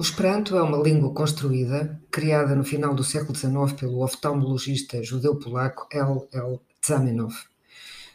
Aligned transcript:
O 0.00 0.02
Esperanto 0.02 0.56
é 0.56 0.62
uma 0.62 0.78
língua 0.78 1.12
construída, 1.12 2.00
criada 2.10 2.54
no 2.54 2.64
final 2.64 2.94
do 2.94 3.04
século 3.04 3.36
XIX 3.36 3.78
pelo 3.78 4.02
oftalmologista 4.02 5.02
judeu-polaco 5.02 5.86
L. 5.92 6.26
L. 6.32 6.58
Zamenhof. 6.82 7.44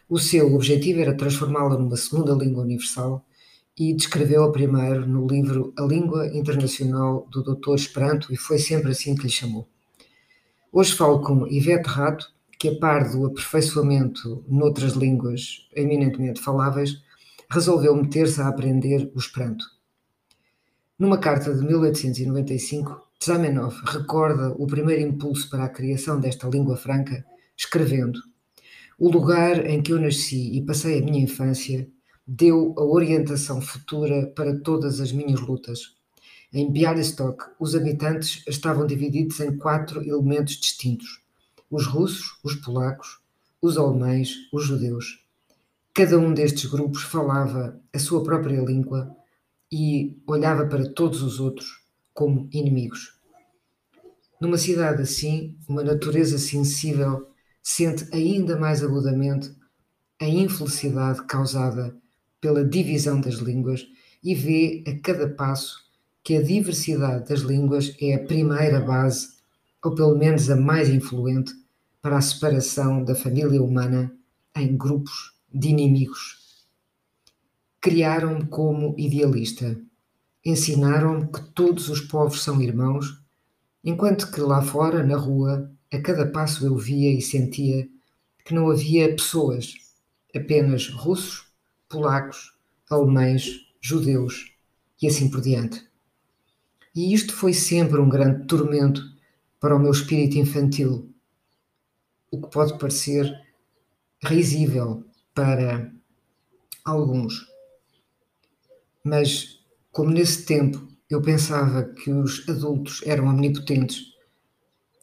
O 0.10 0.18
seu 0.18 0.52
objetivo 0.56 1.02
era 1.02 1.16
transformá-la 1.16 1.78
numa 1.78 1.96
segunda 1.96 2.34
língua 2.34 2.64
universal 2.64 3.24
e 3.78 3.94
descreveu-a 3.94 4.52
primeiro 4.52 5.06
no 5.06 5.28
livro 5.28 5.76
A 5.78 5.84
Língua 5.84 6.26
Internacional 6.36 7.28
do 7.32 7.44
Doutor 7.44 7.76
Esperanto 7.76 8.34
e 8.34 8.36
foi 8.36 8.58
sempre 8.58 8.90
assim 8.90 9.14
que 9.14 9.26
lhe 9.26 9.30
chamou. 9.30 9.70
Hoje 10.74 10.96
falo 10.96 11.22
com 11.22 11.46
Ivete 11.46 11.88
Rato, 11.88 12.34
que 12.58 12.70
a 12.70 12.80
par 12.80 13.12
do 13.12 13.28
aperfeiçoamento 13.28 14.44
noutras 14.48 14.94
línguas 14.94 15.70
eminentemente 15.76 16.42
faláveis, 16.42 17.00
resolveu 17.48 17.96
meter-se 17.96 18.42
a 18.42 18.48
aprender 18.48 19.12
o 19.14 19.20
Esperanto. 19.20 19.75
Numa 20.98 21.18
carta 21.18 21.54
de 21.54 21.62
1895, 21.62 23.06
Zamenhof 23.22 23.82
recorda 23.86 24.54
o 24.58 24.66
primeiro 24.66 25.02
impulso 25.02 25.50
para 25.50 25.66
a 25.66 25.70
criação 25.70 26.18
desta 26.18 26.48
língua 26.48 26.78
franca, 26.78 27.26
escrevendo: 27.58 28.18
O 28.98 29.10
lugar 29.10 29.66
em 29.66 29.82
que 29.82 29.92
eu 29.92 30.00
nasci 30.00 30.56
e 30.56 30.66
passei 30.66 31.00
a 31.00 31.02
minha 31.04 31.22
infância 31.22 31.86
deu 32.26 32.74
a 32.78 32.84
orientação 32.86 33.60
futura 33.60 34.28
para 34.28 34.58
todas 34.62 35.02
as 35.02 35.12
minhas 35.12 35.42
lutas. 35.42 35.98
Em 36.54 36.72
Bialystok, 36.72 37.44
os 37.60 37.76
habitantes 37.76 38.42
estavam 38.48 38.88
divididos 38.88 39.42
em 39.42 39.58
quatro 39.58 40.02
elementos 40.02 40.56
distintos: 40.56 41.22
os 41.70 41.86
russos, 41.86 42.40
os 42.42 42.56
polacos, 42.56 43.20
os 43.62 43.78
alemães, 43.78 44.34
os 44.54 44.64
judeus. 44.64 45.26
Cada 45.94 46.18
um 46.18 46.34
destes 46.34 46.70
grupos 46.70 47.04
falava 47.04 47.78
a 47.92 48.00
sua 48.00 48.24
própria 48.24 48.62
língua 48.62 49.14
e 49.72 50.18
olhava 50.28 50.66
para 50.66 50.90
todos 50.90 51.22
os 51.22 51.40
outros 51.40 51.84
como 52.14 52.48
inimigos. 52.52 53.20
Numa 54.40 54.58
cidade 54.58 55.02
assim, 55.02 55.58
uma 55.68 55.84
natureza 55.84 56.38
sensível 56.38 57.28
sente 57.62 58.08
ainda 58.14 58.58
mais 58.58 58.84
agudamente 58.84 59.52
a 60.22 60.28
infelicidade 60.28 61.26
causada 61.26 61.96
pela 62.40 62.64
divisão 62.64 63.20
das 63.20 63.36
línguas 63.36 63.86
e 64.24 64.36
vê 64.36 64.84
a 64.88 65.00
cada 65.00 65.30
passo 65.30 65.84
que 66.24 66.36
a 66.36 66.42
diversidade 66.42 67.28
das 67.28 67.42
línguas 67.42 67.96
é 68.02 68.16
a 68.16 68.24
primeira 68.24 68.80
base, 68.80 69.36
ou 69.84 69.94
pelo 69.94 70.16
menos 70.18 70.50
a 70.50 70.56
mais 70.56 70.90
influente, 70.90 71.54
para 72.02 72.18
a 72.18 72.22
separação 72.22 73.04
da 73.04 73.16
família 73.16 73.62
humana 73.62 74.16
em 74.56 74.76
grupos 74.76 75.34
de 75.54 75.70
inimigos 75.70 76.45
Criaram-me 77.86 78.48
como 78.48 78.96
idealista. 78.98 79.80
Ensinaram-me 80.44 81.28
que 81.28 81.40
todos 81.54 81.88
os 81.88 82.02
povos 82.02 82.42
são 82.42 82.60
irmãos, 82.60 83.22
enquanto 83.84 84.32
que 84.32 84.42
lá 84.42 84.60
fora, 84.60 85.04
na 85.04 85.16
rua, 85.16 85.72
a 85.94 86.02
cada 86.02 86.26
passo 86.26 86.66
eu 86.66 86.76
via 86.76 87.14
e 87.14 87.22
sentia 87.22 87.88
que 88.44 88.56
não 88.56 88.72
havia 88.72 89.16
pessoas, 89.16 89.76
apenas 90.36 90.90
russos, 90.90 91.46
polacos, 91.88 92.58
alemães, 92.90 93.68
judeus 93.80 94.52
e 95.00 95.08
assim 95.08 95.30
por 95.30 95.42
diante. 95.42 95.88
E 96.96 97.14
isto 97.14 97.36
foi 97.36 97.54
sempre 97.54 98.02
um 98.02 98.10
grande 98.10 98.48
tormento 98.48 99.04
para 99.60 99.76
o 99.76 99.80
meu 99.80 99.92
espírito 99.92 100.40
infantil, 100.40 101.14
o 102.32 102.42
que 102.42 102.50
pode 102.50 102.80
parecer 102.80 103.32
risível 104.24 105.06
para 105.36 105.94
alguns. 106.84 107.54
Mas, 109.06 109.60
como 109.92 110.10
nesse 110.10 110.48
tempo 110.48 110.88
eu 111.08 111.22
pensava 111.22 111.84
que 111.84 112.10
os 112.10 112.50
adultos 112.50 113.04
eram 113.06 113.28
omnipotentes, 113.28 114.02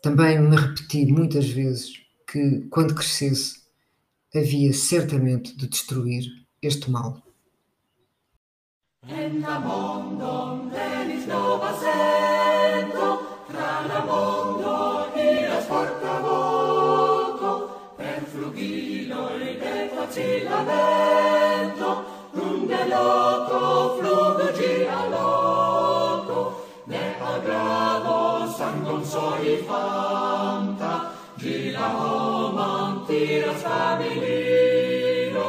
também 0.03 0.41
me 0.41 0.57
repeti 0.57 1.07
muitas 1.07 1.49
vezes 1.49 1.93
que, 2.27 2.67
quando 2.69 2.97
crescesse, 2.97 3.63
havia 4.35 4.73
certamente 4.73 5.57
de 5.57 5.69
destruir 5.69 6.25
este 6.61 6.91
mal. 6.91 7.23
loco 23.03 23.97
flugi 23.99 24.87
a 24.99 25.01
loco 25.15 26.39
ne 26.91 27.05
agrado 27.33 28.17
sangon 28.57 29.03
soi 29.13 29.57
fanta 29.69 30.93
gila 31.43 31.87
homam 31.99 32.93
tiras 33.07 33.63
familio 33.67 35.47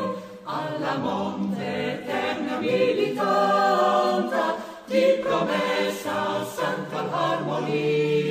alla 0.58 0.94
monte 1.06 1.69
eterna 1.94 2.56
militanta 2.66 4.44
di 4.92 5.06
promessa 5.24 6.18
santa 6.56 7.02
harmonia 7.12 8.23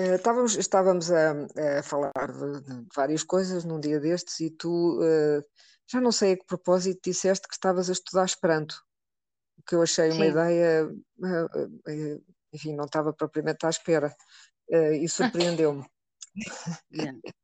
Uh, 0.00 0.14
estávamos 0.14 0.56
estávamos 0.56 1.10
a, 1.10 1.32
a 1.78 1.82
falar 1.82 2.32
de, 2.32 2.62
de, 2.62 2.86
várias 2.94 3.22
coisas 3.22 3.64
num 3.64 3.78
dia 3.78 4.00
destes 4.00 4.40
e 4.40 4.50
tu, 4.50 4.98
uh, 4.98 5.44
já 5.90 6.00
não 6.00 6.10
sei 6.10 6.32
a 6.32 6.36
que 6.38 6.46
propósito, 6.46 7.00
disseste 7.04 7.46
que 7.46 7.54
estavas 7.54 7.90
a 7.90 7.92
estudar 7.92 8.24
Esperanto, 8.24 8.82
o 9.58 9.62
que 9.62 9.74
eu 9.74 9.82
achei 9.82 10.10
Sim. 10.10 10.16
uma 10.16 10.26
ideia, 10.26 10.86
uh, 10.86 12.24
enfim, 12.52 12.74
não 12.74 12.86
estava 12.86 13.12
propriamente 13.12 13.66
à 13.66 13.68
espera 13.68 14.14
e 14.70 15.08
surpreendeu-me. 15.08 15.84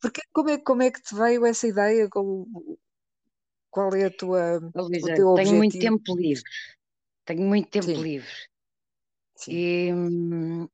Porque 0.00 0.20
como 0.32 0.50
é, 0.50 0.58
como 0.58 0.82
é 0.82 0.90
que 0.90 1.00
te 1.00 1.14
veio 1.14 1.46
essa 1.46 1.66
ideia? 1.66 2.08
Qual, 2.10 2.44
qual 3.70 3.94
é 3.94 4.06
a 4.06 4.10
tua, 4.10 4.58
Luísa, 4.74 5.14
tenho 5.14 5.54
muito 5.54 5.78
tempo 5.78 6.16
livre, 6.16 6.44
tenho 7.24 7.42
muito 7.42 7.70
tempo 7.70 7.86
Sim. 7.86 8.02
livre. 8.02 8.28
Sim. 9.36 9.52
E, 9.52 9.92
hum, 9.92 10.68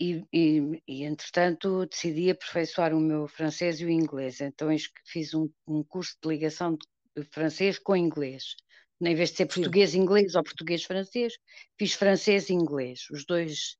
e, 0.00 0.24
e, 0.32 0.82
e, 0.86 1.04
entretanto, 1.04 1.86
decidi 1.86 2.30
aperfeiçoar 2.30 2.94
o 2.94 3.00
meu 3.00 3.28
francês 3.28 3.80
e 3.80 3.84
o 3.84 3.90
inglês. 3.90 4.40
Então, 4.40 4.68
fiz 5.06 5.34
um, 5.34 5.48
um 5.66 5.82
curso 5.84 6.16
de 6.22 6.28
ligação 6.28 6.76
de 7.16 7.24
francês 7.30 7.78
com 7.78 7.96
inglês. 7.96 8.56
Em 9.00 9.14
vez 9.14 9.30
de 9.30 9.36
ser 9.36 9.46
português-inglês 9.46 10.34
ou 10.34 10.42
português-francês, 10.42 11.34
fiz 11.78 11.94
francês 11.94 12.48
e 12.48 12.54
inglês, 12.54 13.08
os 13.10 13.24
dois, 13.26 13.76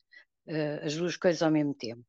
uh, 0.47 0.85
as 0.85 0.97
duas 0.97 1.17
coisas 1.17 1.43
ao 1.43 1.51
mesmo 1.51 1.75
tempo. 1.75 2.05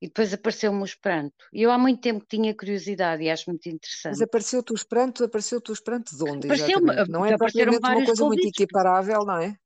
E 0.00 0.08
depois 0.08 0.34
apareceu-me 0.34 0.80
o 0.80 0.84
Esperanto. 0.84 1.46
E 1.52 1.62
eu 1.62 1.70
há 1.70 1.78
muito 1.78 2.00
tempo 2.00 2.24
tinha 2.28 2.54
curiosidade 2.56 3.22
e 3.22 3.30
acho 3.30 3.48
muito 3.48 3.68
interessante. 3.68 4.12
Mas 4.12 4.22
apareceu-te 4.22 4.72
o 4.72 4.74
Esperanto, 4.74 5.22
apareceu-te 5.22 5.70
o 5.70 5.72
Esperanto 5.72 6.16
de 6.16 6.22
onde? 6.24 6.46
Apareceu 6.48 6.80
não 7.08 7.24
é 7.24 7.36
propriamente 7.36 7.78
uma 7.78 8.04
coisa 8.04 8.24
muito 8.24 8.48
equiparável, 8.48 9.20
não 9.24 9.38
é? 9.38 9.56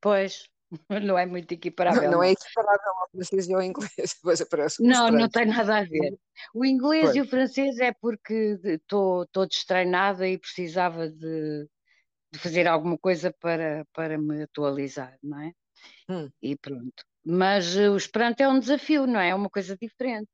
Pois, 0.00 0.48
não 1.02 1.18
é 1.18 1.26
muito 1.26 1.52
equiparável. 1.52 2.02
Não, 2.02 2.10
não 2.12 2.22
é 2.22 2.32
equiparável 2.32 2.92
ao 3.00 3.08
francês 3.10 3.48
e 3.48 3.54
ao 3.54 3.62
inglês, 3.62 3.90
aparece 4.40 4.82
Não, 4.82 5.10
não 5.10 5.28
tem 5.28 5.46
nada 5.46 5.78
a 5.78 5.84
ver. 5.84 6.16
O 6.54 6.64
inglês 6.64 7.04
pois. 7.04 7.16
e 7.16 7.20
o 7.20 7.28
francês 7.28 7.78
é 7.78 7.92
porque 7.92 8.58
estou 8.64 9.26
destreinada 9.48 10.28
e 10.28 10.38
precisava 10.38 11.08
de, 11.08 11.68
de, 12.32 12.38
fazer 12.38 12.66
alguma 12.66 12.96
coisa 12.98 13.34
para, 13.40 13.84
para 13.92 14.16
me 14.16 14.42
atualizar, 14.42 15.16
não 15.22 15.40
é? 15.40 15.52
Hum. 16.08 16.30
E 16.42 16.56
pronto. 16.56 17.04
Mas 17.24 17.76
o 17.76 17.96
Esperanto 17.96 18.40
é 18.40 18.48
um 18.48 18.58
desafio, 18.58 19.06
não 19.06 19.20
é? 19.20 19.30
É 19.30 19.34
uma 19.34 19.50
coisa 19.50 19.76
diferente. 19.76 20.28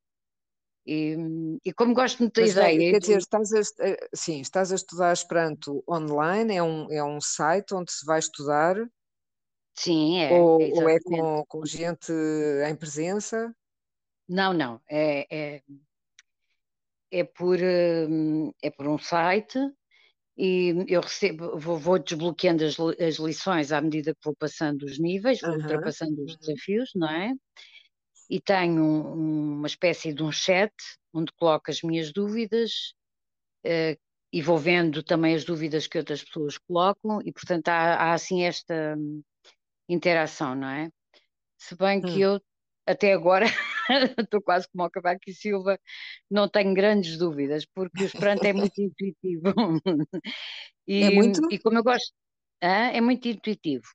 E, 0.86 1.16
e, 1.64 1.72
como 1.72 1.92
gosto 1.92 2.20
muito 2.20 2.34
da 2.34 2.42
Mas, 2.42 2.52
ideia. 2.52 2.92
Quer 2.92 3.00
dizer, 3.00 3.18
estás 3.18 3.52
a, 3.52 3.60
eh, 3.80 4.08
sim, 4.14 4.40
estás 4.40 4.70
a 4.70 4.76
estudar 4.76 5.12
Esperanto 5.12 5.82
online, 5.88 6.54
é 6.54 6.62
um, 6.62 6.92
é 6.92 7.02
um 7.02 7.20
site 7.20 7.74
onde 7.74 7.90
se 7.90 8.06
vai 8.06 8.20
estudar 8.20 8.76
Sim, 9.76 10.20
é. 10.20 10.32
Ou, 10.32 10.58
ou 10.58 10.88
é 10.88 10.98
com, 11.00 11.44
com 11.46 11.66
gente 11.66 12.10
em 12.66 12.74
presença? 12.74 13.54
Não, 14.28 14.52
não. 14.52 14.80
É, 14.88 15.26
é, 15.30 15.62
é, 17.10 17.24
por, 17.24 17.58
hum, 17.60 18.52
é 18.62 18.70
por 18.70 18.88
um 18.88 18.98
site 18.98 19.58
e 20.36 20.74
eu 20.88 21.00
recebo, 21.00 21.58
vou, 21.58 21.78
vou 21.78 21.98
desbloqueando 21.98 22.64
as, 22.64 22.76
as 22.78 23.16
lições 23.16 23.70
à 23.70 23.80
medida 23.80 24.14
que 24.14 24.20
vou 24.24 24.34
passando 24.34 24.82
os 24.82 24.98
níveis, 24.98 25.40
vou 25.40 25.52
ultrapassando 25.52 26.22
os 26.24 26.36
desafios, 26.36 26.90
não 26.94 27.08
é? 27.08 27.32
E 28.28 28.40
tenho 28.40 28.84
uma 28.84 29.66
espécie 29.66 30.12
de 30.12 30.22
um 30.22 30.32
chat 30.32 30.72
onde 31.12 31.32
coloco 31.38 31.70
as 31.70 31.82
minhas 31.82 32.12
dúvidas 32.12 32.94
uh, 33.64 33.96
e 34.32 34.42
vou 34.42 34.58
vendo 34.58 35.02
também 35.02 35.34
as 35.34 35.44
dúvidas 35.44 35.86
que 35.86 35.96
outras 35.96 36.24
pessoas 36.24 36.58
colocam 36.58 37.20
e 37.24 37.32
portanto 37.32 37.68
há, 37.68 37.94
há 37.94 38.12
assim 38.12 38.42
esta 38.42 38.96
interação, 39.88 40.54
não 40.54 40.68
é? 40.68 40.90
Se 41.58 41.76
bem 41.76 42.00
que 42.00 42.08
hum. 42.08 42.34
eu 42.34 42.40
até 42.86 43.12
agora 43.12 43.46
estou 44.18 44.40
quase 44.40 44.68
como 44.68 44.84
o 44.84 44.90
Cavaco 44.90 45.20
e 45.26 45.34
Silva, 45.34 45.78
não 46.30 46.48
tenho 46.48 46.72
grandes 46.74 47.18
dúvidas, 47.18 47.66
porque 47.66 48.04
o 48.04 48.06
Esperanto 48.06 48.44
é 48.44 48.52
muito 48.52 48.80
intuitivo. 48.80 49.42
e, 50.86 51.02
é 51.02 51.10
muito? 51.10 51.40
E 51.50 51.58
como 51.58 51.78
eu 51.78 51.84
gosto, 51.84 52.12
ah, 52.62 52.92
é 52.92 53.00
muito 53.00 53.26
intuitivo. 53.28 53.86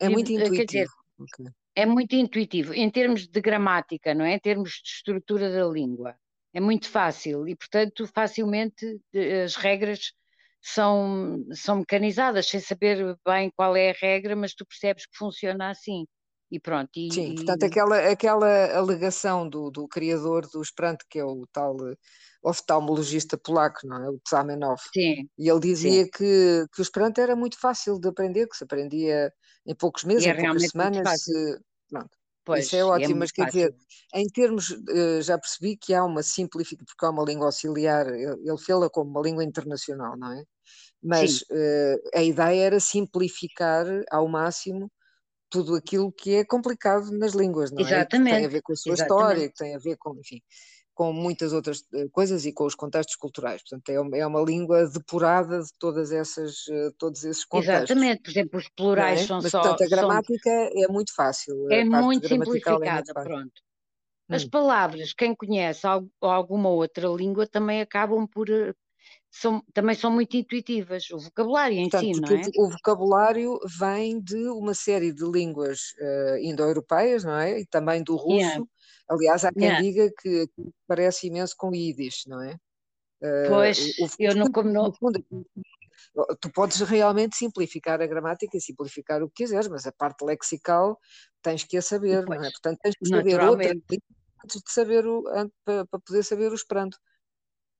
É 0.00 0.08
muito 0.08 0.32
intuitivo. 0.32 0.56
Quer 0.56 0.64
dizer, 0.64 0.86
okay. 1.18 1.46
É 1.74 1.86
muito 1.86 2.14
intuitivo, 2.14 2.74
em 2.74 2.90
termos 2.90 3.26
de 3.26 3.40
gramática, 3.40 4.12
não 4.12 4.24
é? 4.24 4.34
Em 4.34 4.38
termos 4.38 4.72
de 4.72 4.90
estrutura 4.90 5.50
da 5.50 5.64
língua. 5.64 6.14
É 6.52 6.60
muito 6.60 6.88
fácil 6.90 7.48
e, 7.48 7.56
portanto, 7.56 8.06
facilmente 8.06 9.00
as 9.42 9.56
regras 9.56 10.12
são, 10.62 11.44
são 11.52 11.78
mecanizadas, 11.78 12.48
sem 12.48 12.60
saber 12.60 13.16
bem 13.26 13.50
qual 13.56 13.76
é 13.76 13.90
a 13.90 13.94
regra, 14.00 14.36
mas 14.36 14.54
tu 14.54 14.64
percebes 14.64 15.06
que 15.06 15.16
funciona 15.16 15.70
assim. 15.70 16.06
E 16.50 16.60
pronto. 16.60 16.90
E, 16.94 17.12
Sim, 17.12 17.34
portanto, 17.34 17.64
aquela, 17.64 17.98
aquela 18.10 18.76
alegação 18.76 19.48
do, 19.48 19.70
do 19.70 19.88
criador 19.88 20.46
do 20.52 20.60
Esperanto, 20.60 21.04
que 21.08 21.18
é 21.18 21.24
o 21.24 21.46
tal 21.50 21.74
eh, 21.88 21.94
oftalmologista 22.44 23.38
polaco, 23.38 23.86
não 23.86 24.04
é? 24.04 24.10
O 24.10 24.20
Zamenhof. 24.28 24.82
Sim. 24.92 25.26
E 25.38 25.48
ele 25.48 25.60
dizia 25.60 26.04
que, 26.04 26.66
que 26.70 26.80
o 26.80 26.82
Esperanto 26.82 27.22
era 27.22 27.34
muito 27.34 27.58
fácil 27.58 27.98
de 27.98 28.06
aprender, 28.06 28.46
que 28.46 28.56
se 28.56 28.64
aprendia 28.64 29.32
em 29.66 29.74
poucos 29.74 30.04
meses, 30.04 30.26
é 30.26 30.30
em 30.30 30.36
poucas 30.36 30.68
semanas. 30.68 31.22
Se, 31.22 31.58
pronto. 31.88 32.10
Pois, 32.44 32.66
Isso 32.66 32.76
é, 32.76 32.80
é 32.80 32.84
ótimo, 32.84 33.20
é 33.20 33.20
mas 33.20 33.30
quer 33.32 33.46
dizer, 33.46 33.74
em 34.14 34.26
termos, 34.26 34.70
eh, 34.88 35.22
já 35.22 35.38
percebi 35.38 35.76
que 35.76 35.94
há 35.94 36.04
uma 36.04 36.22
simplificação, 36.22 36.84
porque 36.86 37.06
há 37.06 37.10
uma 37.10 37.24
língua 37.24 37.46
auxiliar, 37.46 38.06
ele 38.08 38.58
fala 38.66 38.90
como 38.90 39.10
uma 39.10 39.22
língua 39.22 39.44
internacional, 39.44 40.16
não 40.18 40.32
é? 40.32 40.44
Mas 41.02 41.42
uh, 41.42 42.10
a 42.18 42.22
ideia 42.22 42.64
era 42.64 42.80
simplificar 42.80 43.86
ao 44.10 44.28
máximo 44.28 44.90
tudo 45.50 45.76
aquilo 45.76 46.12
que 46.12 46.34
é 46.36 46.44
complicado 46.44 47.10
nas 47.18 47.32
línguas, 47.34 47.72
não 47.72 47.82
Exatamente. 47.82 47.88
é? 47.88 48.06
Que 48.06 48.22
tem 48.28 48.46
a 48.46 48.48
ver 48.48 48.62
com 48.62 48.72
a 48.74 48.76
sua 48.76 48.94
Exatamente. 48.94 48.94
história, 48.94 49.48
que 49.48 49.54
tem 49.56 49.76
a 49.76 49.78
ver 49.80 49.96
com, 49.98 50.18
enfim, 50.18 50.40
com 51.02 51.12
muitas 51.12 51.52
outras 51.52 51.82
eh, 51.92 52.06
coisas 52.12 52.46
e 52.46 52.52
com 52.52 52.64
os 52.64 52.76
contextos 52.76 53.16
culturais. 53.16 53.60
Portanto, 53.60 53.88
é 53.88 54.00
uma, 54.00 54.16
é 54.16 54.24
uma 54.24 54.40
língua 54.40 54.88
depurada 54.88 55.60
de 55.60 55.70
todas 55.76 56.12
essas, 56.12 56.68
eh, 56.70 56.90
todos 56.96 57.24
esses 57.24 57.44
contextos. 57.44 57.90
Exatamente, 57.90 58.22
por 58.22 58.30
exemplo, 58.30 58.58
os 58.60 58.68
plurais 58.68 59.20
é? 59.20 59.26
são 59.26 59.40
Mas, 59.42 59.50
só... 59.50 59.62
Portanto, 59.62 59.82
a 59.82 59.88
gramática 59.88 60.48
são... 60.48 60.84
é 60.84 60.86
muito 60.86 61.12
fácil. 61.12 61.72
É 61.72 61.84
muito 61.84 62.28
simplificada, 62.28 62.86
é 62.86 62.94
muito 62.94 63.14
pronto. 63.14 63.52
As 64.30 64.44
hum. 64.44 64.50
palavras, 64.50 65.12
quem 65.12 65.34
conhece 65.34 65.84
alguma 66.20 66.68
outra 66.68 67.08
língua 67.08 67.48
também 67.48 67.80
acabam 67.80 68.24
por, 68.28 68.48
eh, 68.48 68.72
são, 69.28 69.60
também 69.74 69.96
são 69.96 70.12
muito 70.12 70.36
intuitivas, 70.36 71.10
o 71.10 71.18
vocabulário 71.18 71.78
em 71.78 71.88
Portanto, 71.88 72.14
si, 72.14 72.20
não 72.20 72.28
é? 72.28 72.42
O 72.58 72.70
vocabulário 72.70 73.58
vem 73.80 74.20
de 74.20 74.46
uma 74.50 74.72
série 74.72 75.12
de 75.12 75.24
línguas 75.24 75.80
uh, 76.00 76.36
indo-europeias, 76.40 77.24
não 77.24 77.34
é? 77.34 77.58
E 77.58 77.66
também 77.66 78.04
do 78.04 78.14
russo. 78.14 78.36
Yeah. 78.36 78.64
Aliás, 79.08 79.44
há 79.44 79.52
quem 79.52 79.64
yeah. 79.64 79.82
diga 79.82 80.10
que 80.20 80.48
parece 80.86 81.26
imenso 81.26 81.54
com 81.56 81.74
Yiddish, 81.74 82.26
não 82.26 82.42
é? 82.42 82.54
Uh, 83.20 83.48
pois, 83.48 83.98
o, 83.98 84.04
o, 84.04 84.08
eu 84.18 84.34
não 84.34 84.50
como 84.50 84.70
não... 84.70 84.92
Fundo, 84.92 85.24
tu 86.40 86.50
podes 86.52 86.80
realmente 86.80 87.36
simplificar 87.36 88.00
a 88.00 88.06
gramática 88.06 88.56
e 88.56 88.60
simplificar 88.60 89.22
o 89.22 89.28
que 89.28 89.44
quiseres, 89.44 89.68
mas 89.68 89.86
a 89.86 89.92
parte 89.92 90.24
lexical 90.24 90.98
tens 91.40 91.64
que 91.64 91.76
a 91.76 91.82
saber, 91.82 92.24
pois, 92.24 92.40
não 92.40 92.46
é? 92.46 92.50
Portanto, 92.50 92.78
tens 92.82 92.96
que 92.96 93.08
saber 93.08 93.40
outra 93.40 93.72
antes 94.44 94.60
de 94.60 94.72
saber 94.72 95.06
o, 95.06 95.22
para, 95.64 95.86
para 95.86 96.00
poder 96.00 96.22
saber 96.24 96.50
o 96.50 96.54
esperanto. 96.54 96.98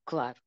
Claro. 0.04 0.38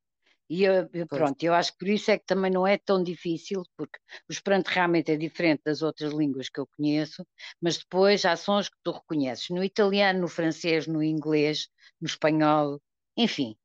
E 0.50 0.64
eu, 0.64 0.88
pronto, 1.08 1.42
eu 1.44 1.54
acho 1.54 1.72
que 1.72 1.80
por 1.80 1.88
isso 1.88 2.12
é 2.12 2.20
que 2.20 2.26
também 2.26 2.52
não 2.52 2.68
é 2.68 2.78
tão 2.78 3.04
difícil, 3.04 3.64
porque 3.76 3.98
o 4.30 4.32
Esperanto 4.32 4.68
realmente 4.68 5.12
é 5.12 5.18
diferente 5.18 5.64
das 5.66 5.82
outras 5.82 6.14
línguas 6.14 6.50
que 6.50 6.60
eu 6.60 6.68
conheço, 6.68 7.26
mas 7.60 7.78
depois 7.78 8.26
há 8.26 8.36
sons 8.36 8.70
que 8.70 8.78
tu 8.84 8.92
reconheces 8.92 9.50
no 9.50 9.64
italiano, 9.64 10.22
no 10.22 10.28
francês, 10.28 10.86
no 10.88 11.02
inglês, 11.04 11.68
no 12.00 12.06
espanhol, 12.08 12.80
enfim. 13.18 13.58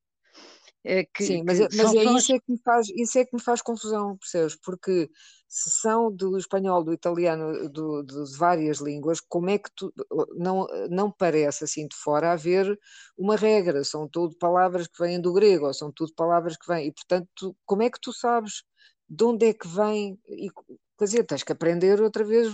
Eh, 0.83 1.05
que, 1.13 1.25
Sim, 1.25 1.43
mas, 1.45 1.59
que 1.59 1.65
é, 1.65 1.69
mas 1.77 1.95
é 1.95 2.05
sons... 2.05 2.23
isso, 2.23 2.33
é 2.33 2.39
que 2.39 2.53
me 2.53 2.59
faz, 2.59 2.89
isso 2.89 3.19
é 3.19 3.25
que 3.25 3.37
me 3.37 3.43
faz 3.43 3.61
confusão, 3.61 4.17
percebes? 4.17 4.57
Porque 4.57 5.11
se 5.47 5.69
são 5.69 6.11
do 6.11 6.39
espanhol, 6.39 6.83
do 6.83 6.93
italiano, 6.93 7.69
do, 7.69 8.03
de 8.03 8.39
várias 8.39 8.79
línguas, 8.79 9.21
como 9.21 9.51
é 9.51 9.59
que 9.59 9.69
tu, 9.77 9.93
não, 10.37 10.67
não 10.89 11.11
parece 11.11 11.65
assim 11.65 11.87
de 11.87 11.97
fora 11.97 12.33
haver 12.33 12.79
uma 13.19 13.37
regra, 13.37 13.85
são 13.85 14.09
tudo 14.09 14.37
palavras 14.39 14.87
que 14.87 15.03
vêm 15.03 15.21
do 15.21 15.33
grego, 15.35 15.67
ou 15.67 15.75
são 15.75 15.93
tudo 15.93 16.15
palavras 16.15 16.57
que 16.57 16.67
vêm, 16.67 16.87
e 16.87 16.93
portanto, 16.93 17.55
como 17.67 17.83
é 17.83 17.91
que 17.91 18.01
tu 18.01 18.13
sabes 18.13 18.63
de 19.09 19.25
onde 19.25 19.47
é 19.47 19.53
que 19.53 19.69
vem, 19.69 20.19
e, 20.29 20.49
quer 20.97 21.05
dizer, 21.05 21.25
tens 21.25 21.43
que 21.43 21.53
aprender 21.53 22.01
outra 22.01 22.25
vez, 22.25 22.49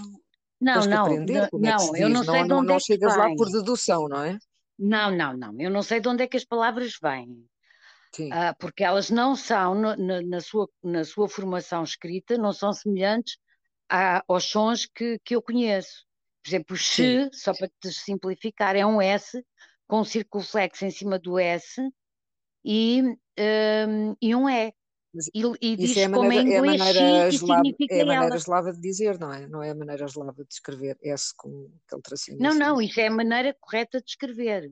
não, 0.58 0.84
não, 0.87 1.05
aprender, 1.05 1.49
não, 1.52 1.69
é 1.69 1.79
se 1.79 2.02
eu 2.02 2.08
não 2.08 2.25
sei 2.25 2.40
não, 2.40 2.46
de 2.46 2.55
onde 2.55 2.67
não, 2.69 2.75
é 2.75 2.79
que 2.79 2.84
chegas 2.84 3.14
vem. 3.14 3.22
lá 3.22 3.37
por 3.37 3.52
dedução, 3.52 4.08
não 4.08 4.25
é? 4.25 4.38
Não, 4.79 5.14
não, 5.14 5.37
não, 5.37 5.61
eu 5.61 5.70
não 5.70 5.82
sei 5.82 6.00
de 6.00 6.08
onde 6.08 6.22
é 6.22 6.26
que 6.26 6.37
as 6.37 6.44
palavras 6.44 6.99
vêm. 7.00 7.46
Uh, 8.24 8.54
porque 8.58 8.84
elas 8.84 9.10
não 9.10 9.36
são, 9.36 9.74
na, 9.74 9.96
na, 9.96 10.40
sua, 10.40 10.68
na 10.82 11.04
sua 11.04 11.28
formação 11.28 11.82
escrita, 11.82 12.36
não 12.36 12.52
são 12.52 12.72
semelhantes 12.72 13.38
a, 13.88 14.22
aos 14.28 14.44
sons 14.44 14.86
que, 14.86 15.18
que 15.24 15.36
eu 15.36 15.42
conheço. 15.42 16.04
Por 16.42 16.50
exemplo, 16.50 16.76
o 16.76 16.78
Sim. 16.78 17.28
só 17.32 17.52
para 17.52 17.68
te 17.80 17.92
simplificar, 17.92 18.76
é 18.76 18.86
um 18.86 19.00
S 19.00 19.44
com 19.86 20.00
um 20.00 20.04
circunflexo 20.04 20.84
em 20.84 20.90
cima 20.90 21.18
do 21.18 21.38
S 21.38 21.80
e, 22.64 23.02
um, 23.02 24.16
e 24.20 24.34
um 24.34 24.48
E. 24.48 24.72
E, 25.32 25.42
e 25.62 25.76
diz 25.76 25.96
é 25.96 26.08
como 26.10 26.30
em 26.30 26.40
inglês 26.40 26.80
é 26.80 27.00
maneira, 27.00 27.28
eslava, 27.28 27.62
é 27.90 28.00
a 28.02 28.06
maneira 28.06 28.36
eslava 28.36 28.72
de 28.72 28.80
dizer, 28.80 29.19
não 29.19 29.32
é? 29.32 29.46
Não 29.48 29.62
é 29.62 29.70
a 29.70 29.74
maneira 29.74 30.04
eslava 30.04 30.44
de 30.44 30.52
escrever 30.52 30.98
S 31.02 31.32
com 31.34 31.70
aquele 31.86 32.02
tracinho. 32.02 32.38
Não, 32.38 32.50
assim. 32.50 32.58
não, 32.58 32.82
isso 32.82 33.00
é 33.00 33.06
a 33.06 33.10
maneira 33.10 33.56
correta 33.58 33.98
de 33.98 34.10
escrever. 34.10 34.70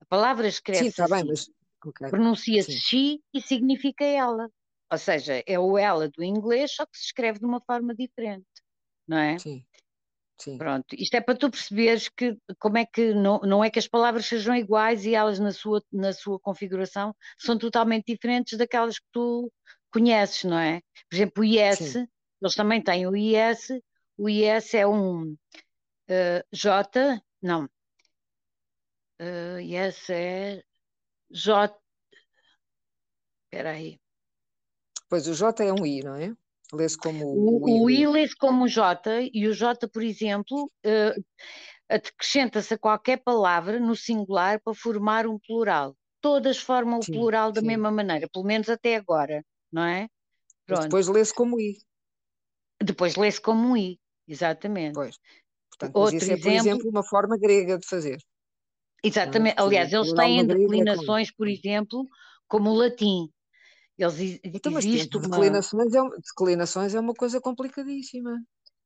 A 0.00 0.04
palavra 0.06 0.48
escreve-se 0.48 0.84
Sim, 0.84 0.90
está 0.90 1.04
assim. 1.04 1.14
bem, 1.14 1.24
mas 1.26 1.50
Okay. 1.84 2.08
Pronuncia-se 2.08 2.72
she 2.72 3.20
e 3.34 3.40
significa 3.40 4.04
ela. 4.04 4.48
Ou 4.90 4.98
seja, 4.98 5.42
é 5.46 5.58
o 5.58 5.78
ela 5.78 6.08
do 6.08 6.22
inglês, 6.22 6.74
só 6.74 6.84
que 6.86 6.96
se 6.96 7.06
escreve 7.06 7.38
de 7.38 7.46
uma 7.46 7.60
forma 7.60 7.94
diferente, 7.94 8.46
não 9.08 9.18
é? 9.18 9.38
Sim. 9.38 9.64
Sim. 10.38 10.58
Pronto, 10.58 10.96
isto 10.98 11.14
é 11.14 11.20
para 11.20 11.36
tu 11.36 11.48
perceberes 11.48 12.08
que 12.08 12.36
como 12.58 12.76
é 12.76 12.84
que 12.84 13.14
não, 13.14 13.38
não 13.40 13.62
é 13.62 13.70
que 13.70 13.78
as 13.78 13.86
palavras 13.86 14.26
sejam 14.26 14.56
iguais 14.56 15.04
e 15.04 15.14
elas 15.14 15.38
na 15.38 15.52
sua, 15.52 15.80
na 15.92 16.12
sua 16.12 16.36
configuração 16.40 17.14
são 17.38 17.56
totalmente 17.56 18.06
diferentes 18.06 18.58
daquelas 18.58 18.98
que 18.98 19.06
tu 19.12 19.52
conheces, 19.92 20.42
não 20.42 20.58
é? 20.58 20.80
Por 21.08 21.14
exemplo, 21.16 21.42
o 21.42 21.44
IS, 21.44 21.78
Sim. 21.78 22.08
eles 22.40 22.54
também 22.56 22.82
têm 22.82 23.06
o 23.06 23.14
IS, 23.14 23.68
o 24.18 24.28
IS 24.28 24.74
é 24.74 24.84
um 24.84 25.32
uh, 25.32 26.42
J, 26.52 27.22
não, 27.40 27.68
uh, 29.20 29.60
IS 29.60 30.10
é 30.10 30.62
J. 31.32 31.74
Espera 33.44 33.70
aí. 33.70 33.98
Pois 35.08 35.26
o 35.26 35.34
J 35.34 35.64
é 35.64 35.72
um 35.72 35.84
I, 35.84 36.02
não 36.02 36.14
é? 36.14 36.34
Lê-se 36.72 36.96
como 36.96 37.26
o, 37.26 37.60
o, 37.62 37.84
o 37.84 37.90
I. 37.90 38.06
lê-se 38.06 38.36
como 38.36 38.66
J 38.66 39.30
e 39.32 39.46
o 39.46 39.52
J, 39.52 39.86
por 39.88 40.02
exemplo, 40.02 40.64
uh, 40.64 41.24
acrescenta-se 41.88 42.74
a 42.74 42.78
qualquer 42.78 43.18
palavra 43.18 43.78
no 43.78 43.94
singular 43.94 44.60
para 44.62 44.74
formar 44.74 45.26
um 45.26 45.38
plural. 45.38 45.94
Todas 46.20 46.58
formam 46.58 47.00
o 47.00 47.04
plural 47.04 47.52
da 47.52 47.60
sim. 47.60 47.66
mesma 47.66 47.90
maneira, 47.90 48.28
pelo 48.32 48.44
menos 48.44 48.68
até 48.70 48.96
agora, 48.96 49.44
não 49.70 49.82
é? 49.82 50.08
Pronto. 50.64 50.84
depois 50.84 51.08
lê-se 51.08 51.34
como 51.34 51.60
I. 51.60 51.76
Depois 52.82 53.16
lê-se 53.16 53.40
como 53.40 53.70
um 53.70 53.76
I, 53.76 54.00
exatamente. 54.26 54.94
Pois. 54.94 55.18
Portanto, 55.68 55.96
Outro 55.96 56.16
isso 56.16 56.32
é, 56.32 56.36
por 56.36 56.48
exemplo, 56.48 56.68
exemplo, 56.70 56.90
uma 56.90 57.02
forma 57.02 57.36
grega 57.36 57.78
de 57.78 57.86
fazer. 57.86 58.18
Exatamente, 59.02 59.58
é? 59.58 59.62
aliás, 59.62 59.92
eles 59.92 60.12
têm 60.12 60.46
declinações, 60.46 61.30
por 61.34 61.48
exemplo, 61.48 62.06
como 62.46 62.70
o 62.70 62.74
latim. 62.74 63.28
Eles 63.98 64.40
então, 64.44 64.78
existe 64.78 65.16
uma... 65.16 65.28
declinações, 65.28 65.94
é, 65.94 66.00
declinações 66.00 66.94
é 66.94 67.00
uma 67.00 67.14
coisa 67.14 67.40
complicadíssima. 67.40 68.40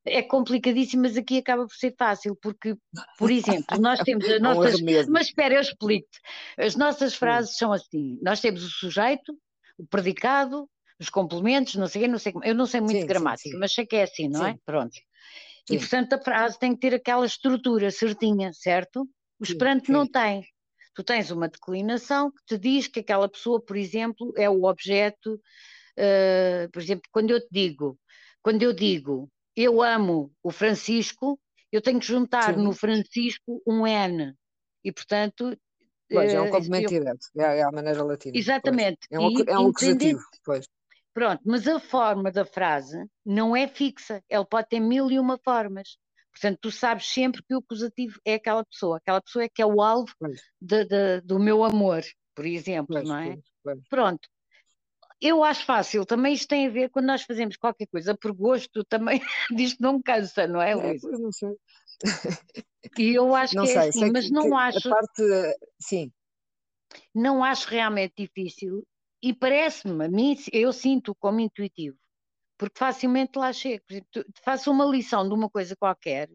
É 0.04 0.22
complicadíssimo, 0.22 1.02
mas 1.02 1.16
aqui 1.16 1.38
acaba 1.38 1.66
por 1.66 1.74
ser 1.74 1.94
fácil, 1.98 2.36
porque, 2.40 2.76
por 3.18 3.30
exemplo, 3.30 3.78
nós 3.80 3.98
temos 4.04 4.28
as 4.28 4.40
nossas. 4.40 4.80
mas 5.08 5.26
espera, 5.26 5.54
eu 5.54 5.60
explico-te. 5.60 6.20
As 6.56 6.76
nossas 6.76 7.14
frases 7.14 7.56
são 7.56 7.72
assim: 7.72 8.18
nós 8.22 8.40
temos 8.40 8.64
o 8.64 8.70
sujeito, 8.70 9.36
o 9.76 9.86
predicado, 9.86 10.68
os 10.98 11.10
complementos, 11.10 11.74
não 11.74 11.88
sei, 11.88 12.08
não 12.08 12.18
sei 12.18 12.32
eu 12.44 12.54
não 12.54 12.66
sei 12.66 12.80
muito 12.80 13.00
sim, 13.00 13.06
gramática, 13.06 13.48
sim, 13.48 13.50
sim. 13.50 13.58
mas 13.58 13.72
sei 13.72 13.86
que 13.86 13.96
é 13.96 14.02
assim, 14.04 14.28
não 14.28 14.46
é? 14.46 14.56
Pronto. 14.64 14.94
E 15.68 15.78
portanto 15.78 16.12
a 16.12 16.18
frase 16.20 16.58
tem 16.58 16.72
que 16.74 16.80
ter 16.80 16.94
aquela 16.94 17.26
estrutura 17.26 17.90
certinha, 17.90 18.52
certo? 18.52 19.08
O 19.38 19.44
Esperanto 19.44 19.92
não 19.92 20.06
tem. 20.06 20.46
Tu 20.94 21.04
tens 21.04 21.30
uma 21.30 21.48
declinação 21.48 22.30
que 22.30 22.42
te 22.46 22.58
diz 22.58 22.88
que 22.88 23.00
aquela 23.00 23.28
pessoa, 23.28 23.60
por 23.60 23.76
exemplo, 23.76 24.32
é 24.36 24.48
o 24.48 24.64
objeto. 24.64 25.34
Uh, 25.98 26.70
por 26.72 26.80
exemplo, 26.80 27.04
quando 27.10 27.30
eu 27.30 27.40
te 27.40 27.48
digo, 27.50 27.98
quando 28.42 28.62
eu 28.62 28.72
digo 28.72 29.30
eu 29.56 29.82
amo 29.82 30.30
o 30.42 30.50
Francisco, 30.50 31.40
eu 31.72 31.80
tenho 31.80 31.98
que 31.98 32.06
juntar 32.06 32.54
Sim. 32.54 32.62
no 32.62 32.72
Francisco 32.74 33.62
um 33.66 33.86
N. 33.86 34.34
E 34.84 34.92
portanto. 34.92 35.56
Pois, 36.08 36.32
é 36.32 36.40
um 36.40 36.46
eh, 36.46 36.50
complemento 36.50 36.92
eu... 36.92 37.00
direto, 37.00 37.26
é, 37.36 37.58
é 37.58 37.62
a 37.62 37.72
maneira 37.72 38.04
latina. 38.04 38.36
Exatamente. 38.36 39.00
Pois. 39.08 39.20
É 39.20 39.26
um, 39.26 39.30
e, 39.30 39.44
é 39.48 39.58
um 39.58 39.68
acusativo, 39.70 40.20
pois. 40.44 40.68
Pronto, 41.12 41.42
mas 41.46 41.66
a 41.66 41.80
forma 41.80 42.30
da 42.30 42.44
frase 42.44 43.08
não 43.24 43.56
é 43.56 43.66
fixa, 43.66 44.22
ela 44.28 44.44
pode 44.44 44.68
ter 44.68 44.78
mil 44.78 45.10
e 45.10 45.18
uma 45.18 45.38
formas. 45.38 45.96
Portanto, 46.38 46.58
tu 46.60 46.70
sabes 46.70 47.06
sempre 47.06 47.42
que 47.42 47.54
o 47.54 47.58
acusativo 47.58 48.20
é 48.22 48.34
aquela 48.34 48.62
pessoa, 48.62 48.98
aquela 48.98 49.22
pessoa 49.22 49.44
é 49.44 49.48
que 49.48 49.62
é 49.62 49.66
o 49.66 49.80
alvo 49.80 50.12
de, 50.60 50.84
de, 50.84 51.20
do 51.22 51.38
meu 51.38 51.64
amor, 51.64 52.02
por 52.34 52.44
exemplo, 52.44 53.02
não 53.02 53.16
é? 53.16 53.38
Pronto. 53.88 54.28
Eu 55.18 55.42
acho 55.42 55.64
fácil, 55.64 56.04
também 56.04 56.34
isto 56.34 56.48
tem 56.48 56.66
a 56.66 56.70
ver 56.70 56.90
quando 56.90 57.06
nós 57.06 57.22
fazemos 57.22 57.56
qualquer 57.56 57.86
coisa 57.86 58.14
por 58.14 58.32
gosto, 58.32 58.84
também 58.84 59.18
disto 59.50 59.82
não 59.82 60.00
cansa, 60.02 60.46
não 60.46 60.60
é, 60.60 60.74
Luís? 60.74 61.02
É, 61.02 61.08
não 61.12 61.32
sei. 61.32 61.56
E 62.98 63.14
eu 63.14 63.34
acho 63.34 63.56
não 63.56 63.64
que 63.64 63.70
é 63.70 63.72
sei, 63.72 63.88
assim, 63.88 64.12
mas 64.12 64.26
que, 64.26 64.32
não 64.32 64.58
acho. 64.58 64.90
parte, 64.90 65.22
sim. 65.80 66.12
Não 67.14 67.42
acho 67.42 67.66
realmente 67.66 68.12
difícil 68.18 68.86
e 69.22 69.32
parece-me, 69.32 70.04
a 70.04 70.08
mim, 70.08 70.36
eu 70.52 70.70
sinto 70.70 71.14
como 71.14 71.40
intuitivo, 71.40 71.96
porque 72.58 72.78
facilmente 72.78 73.38
lá 73.38 73.52
chego. 73.52 73.84
Faço 74.42 74.70
uma 74.70 74.84
lição 74.84 75.28
de 75.28 75.34
uma 75.34 75.48
coisa 75.48 75.76
qualquer 75.76 76.28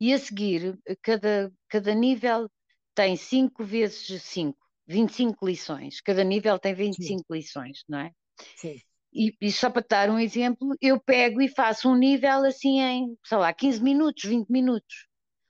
e 0.00 0.12
a 0.12 0.18
seguir, 0.18 0.78
cada, 1.02 1.52
cada 1.68 1.94
nível 1.94 2.50
tem 2.94 3.16
5 3.16 3.64
vezes 3.64 4.22
5, 4.22 4.58
25 4.86 5.46
lições. 5.46 6.00
Cada 6.00 6.22
nível 6.22 6.58
tem 6.58 6.74
25 6.74 7.18
Sim. 7.18 7.24
lições, 7.30 7.82
não 7.88 7.98
é? 8.00 8.12
Sim. 8.56 8.80
E, 9.12 9.34
e, 9.40 9.50
só 9.50 9.70
para 9.70 9.84
dar 9.88 10.10
um 10.10 10.18
exemplo, 10.18 10.76
eu 10.80 11.00
pego 11.00 11.40
e 11.40 11.48
faço 11.48 11.88
um 11.88 11.96
nível 11.96 12.44
assim 12.44 12.80
em, 12.80 13.18
sei 13.24 13.38
lá, 13.38 13.52
15 13.52 13.82
minutos, 13.82 14.24
20 14.24 14.48
minutos. 14.50 15.06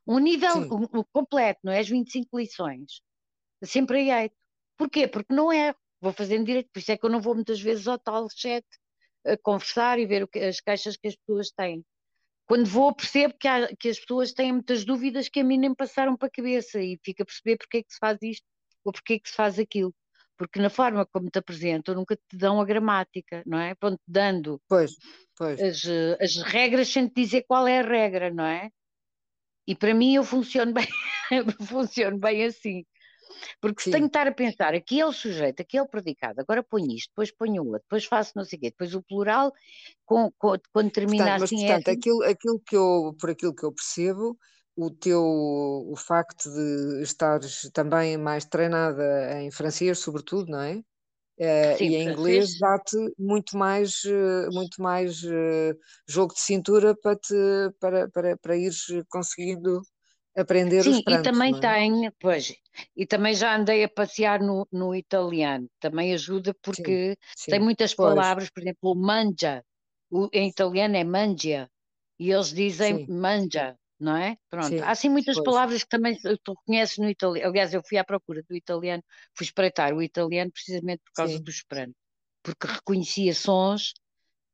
Um 0.07 0.21
nível 0.21 0.57
um 0.71 1.03
completo, 1.13 1.61
não 1.65 1.73
é? 1.73 1.81
As 1.81 1.89
25 1.89 2.39
lições. 2.39 3.01
Sempre 3.65 4.09
a 4.11 4.23
8. 4.23 4.35
Porquê? 4.77 5.09
Porque 5.09 5.35
não 5.35 5.53
é. 5.53 5.75
Vou 6.01 6.13
fazendo 6.13 6.45
direito, 6.45 6.71
por 6.73 6.79
isso 6.79 6.93
é 6.93 6.97
que 6.97 7.05
eu 7.05 7.11
não 7.11 7.21
vou 7.21 7.35
muitas 7.35 7.61
vezes 7.61 7.89
ao 7.89 7.99
tal 7.99 8.29
chat 8.31 8.65
conversar 9.43 9.99
e 9.99 10.07
ver 10.07 10.23
o 10.23 10.29
que, 10.29 10.39
as 10.39 10.61
queixas 10.61 10.97
que 10.97 11.09
as 11.09 11.17
pessoas 11.17 11.51
têm. 11.51 11.85
Quando 12.47 12.67
vou, 12.67 12.95
percebo 12.95 13.35
que, 13.39 13.49
há, 13.49 13.69
que 13.77 13.89
as 13.89 13.99
pessoas 13.99 14.33
têm 14.33 14.53
muitas 14.53 14.85
dúvidas 14.85 15.29
que 15.29 15.41
a 15.41 15.45
mim 15.45 15.59
nem 15.59 15.75
passaram 15.75 16.17
para 16.17 16.29
a 16.29 16.31
cabeça 16.31 16.81
e 16.81 16.99
fico 17.05 17.23
a 17.23 17.27
perceber 17.27 17.57
porque 17.57 17.79
é 17.79 17.83
que 17.83 17.93
se 17.93 17.99
faz 17.99 18.19
isto 18.23 18.47
ou 18.85 18.93
porque 18.93 19.15
é 19.15 19.19
que 19.19 19.29
se 19.29 19.35
faz 19.35 19.59
aquilo. 19.59 19.93
Porque 20.37 20.61
na 20.61 20.71
forma 20.71 21.07
como 21.07 21.31
te 21.31 21.39
apresentam, 21.39 21.95
nunca 21.95 22.15
te 22.15 22.37
dão 22.37 22.61
a 22.61 22.65
gramática, 22.65 23.43
não 23.47 23.59
é? 23.59 23.75
Vão-te 23.81 24.03
dando 24.07 24.61
pois, 24.69 24.93
pois. 25.37 25.61
As, 25.61 25.83
as 26.21 26.37
regras 26.43 26.89
sem 26.89 27.09
te 27.09 27.23
dizer 27.23 27.45
qual 27.49 27.67
é 27.67 27.81
a 27.81 27.83
regra, 27.83 28.31
não 28.31 28.45
é? 28.45 28.71
E 29.67 29.75
para 29.75 29.95
mim 29.95 30.15
eu 30.15 30.23
funciono 30.23 30.73
bem, 30.75 30.87
funciono 31.67 32.19
bem 32.19 32.45
assim. 32.45 32.85
Porque 33.61 33.83
se 33.83 33.91
tenho 33.91 34.05
que 34.05 34.09
estar 34.09 34.27
a 34.27 34.33
pensar, 34.33 34.75
aqui 34.75 35.01
é 35.01 35.07
o 35.07 35.13
sujeito, 35.13 35.61
aqui 35.61 35.77
é 35.77 35.83
o 35.83 35.89
predicado, 35.89 36.41
agora 36.41 36.63
ponho 36.63 36.91
isto, 36.93 37.11
depois 37.11 37.31
ponho 37.31 37.63
o 37.63 37.67
outro, 37.67 37.83
depois 37.83 38.05
faço 38.05 38.33
não 38.37 38.45
sei 38.45 38.59
o 38.59 38.61
quê, 38.61 38.71
depois 38.71 38.95
o 38.95 39.03
plural, 39.03 39.53
com, 40.05 40.31
com, 40.39 40.57
quando 40.73 40.91
termina 40.91 41.25
portanto, 41.25 41.45
assim. 41.45 41.57
Mas, 41.57 41.65
é 41.65 41.75
portanto, 41.75 41.89
é 41.89 41.93
aquilo, 41.93 42.23
aquilo 42.25 42.61
que 42.61 42.77
eu, 42.77 43.17
por 43.19 43.31
aquilo 43.31 43.55
que 43.55 43.65
eu 43.65 43.73
percebo, 43.73 44.39
o 44.77 44.91
teu 44.91 45.23
o 45.23 45.97
facto 45.97 46.51
de 46.51 47.03
estares 47.03 47.71
também 47.73 48.19
mais 48.19 48.45
treinada 48.45 49.41
em 49.41 49.51
francês, 49.51 49.99
sobretudo, 49.99 50.51
não 50.51 50.61
é? 50.61 50.83
Uh, 51.39 51.77
Sim, 51.77 51.89
e 51.89 51.97
em 51.97 52.09
inglês 52.09 52.59
dá-te 52.59 52.97
muito 53.19 53.59
mais, 53.59 54.03
uh, 54.05 54.49
muito 54.53 54.81
mais 54.81 55.23
uh, 55.23 55.79
jogo 56.09 56.33
de 56.33 56.41
cintura 56.41 56.97
para, 56.97 57.17
te, 57.17 57.35
para, 57.79 58.09
para, 58.09 58.37
para 58.39 58.57
ires 58.57 58.87
conseguindo 59.11 59.83
aprender 60.37 60.83
Sim, 60.83 60.91
o 60.91 60.93
Esperanto. 60.93 61.29
e 61.29 61.33
também 61.33 61.55
é? 61.55 61.61
tem, 61.61 62.13
pois, 62.21 62.55
e 62.95 63.07
também 63.07 63.35
já 63.35 63.57
andei 63.57 63.83
a 63.85 63.89
passear 63.89 64.41
no, 64.41 64.69
no 64.71 64.95
italiano, 64.95 65.69
também 65.81 66.13
ajuda 66.13 66.55
porque 66.63 67.11
sim, 67.11 67.17
sim. 67.37 67.51
tem 67.53 67.61
muitas 67.61 67.95
pois. 67.95 68.15
palavras, 68.15 68.51
por 68.51 68.63
exemplo, 68.63 68.93
o 68.93 68.95
mangia, 68.95 69.65
o, 70.11 70.29
em 70.33 70.49
italiano 70.49 70.97
é 70.97 71.05
mangia, 71.05 71.69
e 72.19 72.31
eles 72.31 72.53
dizem 72.53 72.99
sim. 72.99 73.07
mangia, 73.09 73.77
não 73.99 74.17
é? 74.17 74.37
Pronto, 74.51 74.79
há 74.83 74.91
assim 74.91 75.09
muitas 75.09 75.37
pois. 75.37 75.47
palavras 75.47 75.83
que 75.83 75.89
também 75.89 76.17
tu 76.45 76.53
reconheces 76.53 76.99
no 76.99 77.09
italiano, 77.09 77.49
aliás 77.49 77.73
eu 77.73 77.83
fui 77.87 77.97
à 77.97 78.05
procura 78.05 78.43
do 78.49 78.55
italiano, 78.55 79.03
fui 79.35 79.45
espreitar 79.45 79.95
o 79.95 80.03
italiano 80.03 80.51
precisamente 80.53 81.03
por 81.03 81.13
causa 81.15 81.41
do 81.41 81.51
Esperanto, 81.51 81.95
porque 82.43 82.67
reconhecia 82.67 83.35
sons 83.35 83.95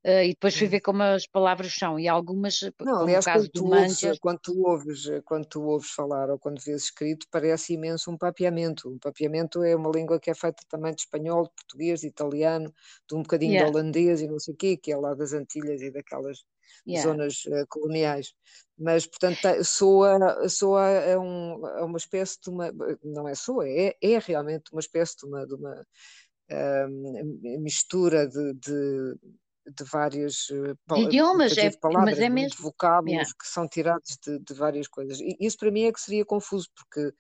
Uh, 0.05 0.25
e 0.25 0.29
depois 0.31 0.57
fui 0.57 0.67
ver 0.67 0.81
como 0.81 1.01
as 1.01 1.29
palavras 1.29 1.73
são, 1.75 1.97
e 1.97 2.09
algumas, 2.09 2.59
não, 2.81 3.03
aliás, 3.03 3.25
quando 3.25 3.49
tu, 3.49 3.67
ouves, 3.73 4.19
quando, 4.21 4.39
tu 4.41 4.67
ouves, 4.67 5.03
quando 5.25 5.47
tu 5.47 5.63
ouves 5.63 5.91
falar 5.91 6.29
ou 6.29 6.39
quando 6.41 6.61
vês 6.61 6.85
escrito, 6.85 7.25
parece 7.31 7.75
imenso 7.75 8.11
um 8.11 8.19
papiamento. 8.19 8.91
Um 8.91 8.99
papiamento 8.99 9.63
é 9.63 9.77
uma 9.77 9.91
língua 9.91 10.19
que 10.19 10.29
é 10.29 10.35
feita 10.35 10.65
também 10.69 10.93
de 10.93 11.03
espanhol, 11.03 11.45
de 11.45 11.51
português, 11.51 12.01
de 12.01 12.09
italiano, 12.09 12.73
de 13.09 13.15
um 13.15 13.23
bocadinho 13.23 13.53
yeah. 13.53 13.71
de 13.71 13.77
holandês 13.77 14.21
e 14.21 14.27
não 14.27 14.41
sei 14.41 14.55
o 14.55 14.57
quê, 14.57 14.77
que 14.77 14.91
é 14.91 14.97
lá 14.97 15.15
das 15.15 15.33
Antilhas 15.33 15.81
e 15.81 15.93
daquelas 15.93 16.45
yeah. 16.85 17.09
zonas 17.09 17.45
uh, 17.45 17.65
coloniais. 17.69 18.35
Mas, 18.77 19.07
portanto, 19.07 19.65
soa, 19.65 20.49
soa 20.49 20.89
é, 20.89 21.17
um, 21.17 21.65
é 21.65 21.85
uma 21.85 21.99
espécie 21.99 22.41
de 22.43 22.51
uma, 22.51 22.73
não 23.05 23.29
é 23.29 23.37
soa, 23.37 23.69
é, 23.69 23.95
é 24.03 24.19
realmente 24.19 24.73
uma 24.73 24.81
espécie 24.81 25.17
de 25.19 25.27
uma, 25.27 25.47
de 25.47 25.55
uma 25.55 25.87
uh, 26.51 27.61
mistura 27.61 28.27
de, 28.27 28.55
de 28.55 29.17
de 29.67 29.85
várias 29.85 30.49
eh, 30.51 30.95
de 30.95 31.01
idiomas, 31.03 31.57
é, 31.57 31.71
palavras, 31.71 32.15
mas 32.15 32.19
é 32.19 32.29
mesmo. 32.29 32.57
de 32.57 32.63
vocábulos 32.63 33.13
yeah. 33.13 33.31
que 33.39 33.47
são 33.47 33.69
tirados 33.69 34.19
de, 34.25 34.39
de, 34.39 34.55
várias 34.55 34.89
coisas. 34.89 35.21
E 35.21 35.37
isso 35.41 35.57
para 35.57 35.71
mim 35.71 35.85
é 35.85 35.93
que 35.93 36.01
seria 36.01 36.25
confuso, 36.25 36.69
porque 36.75 37.15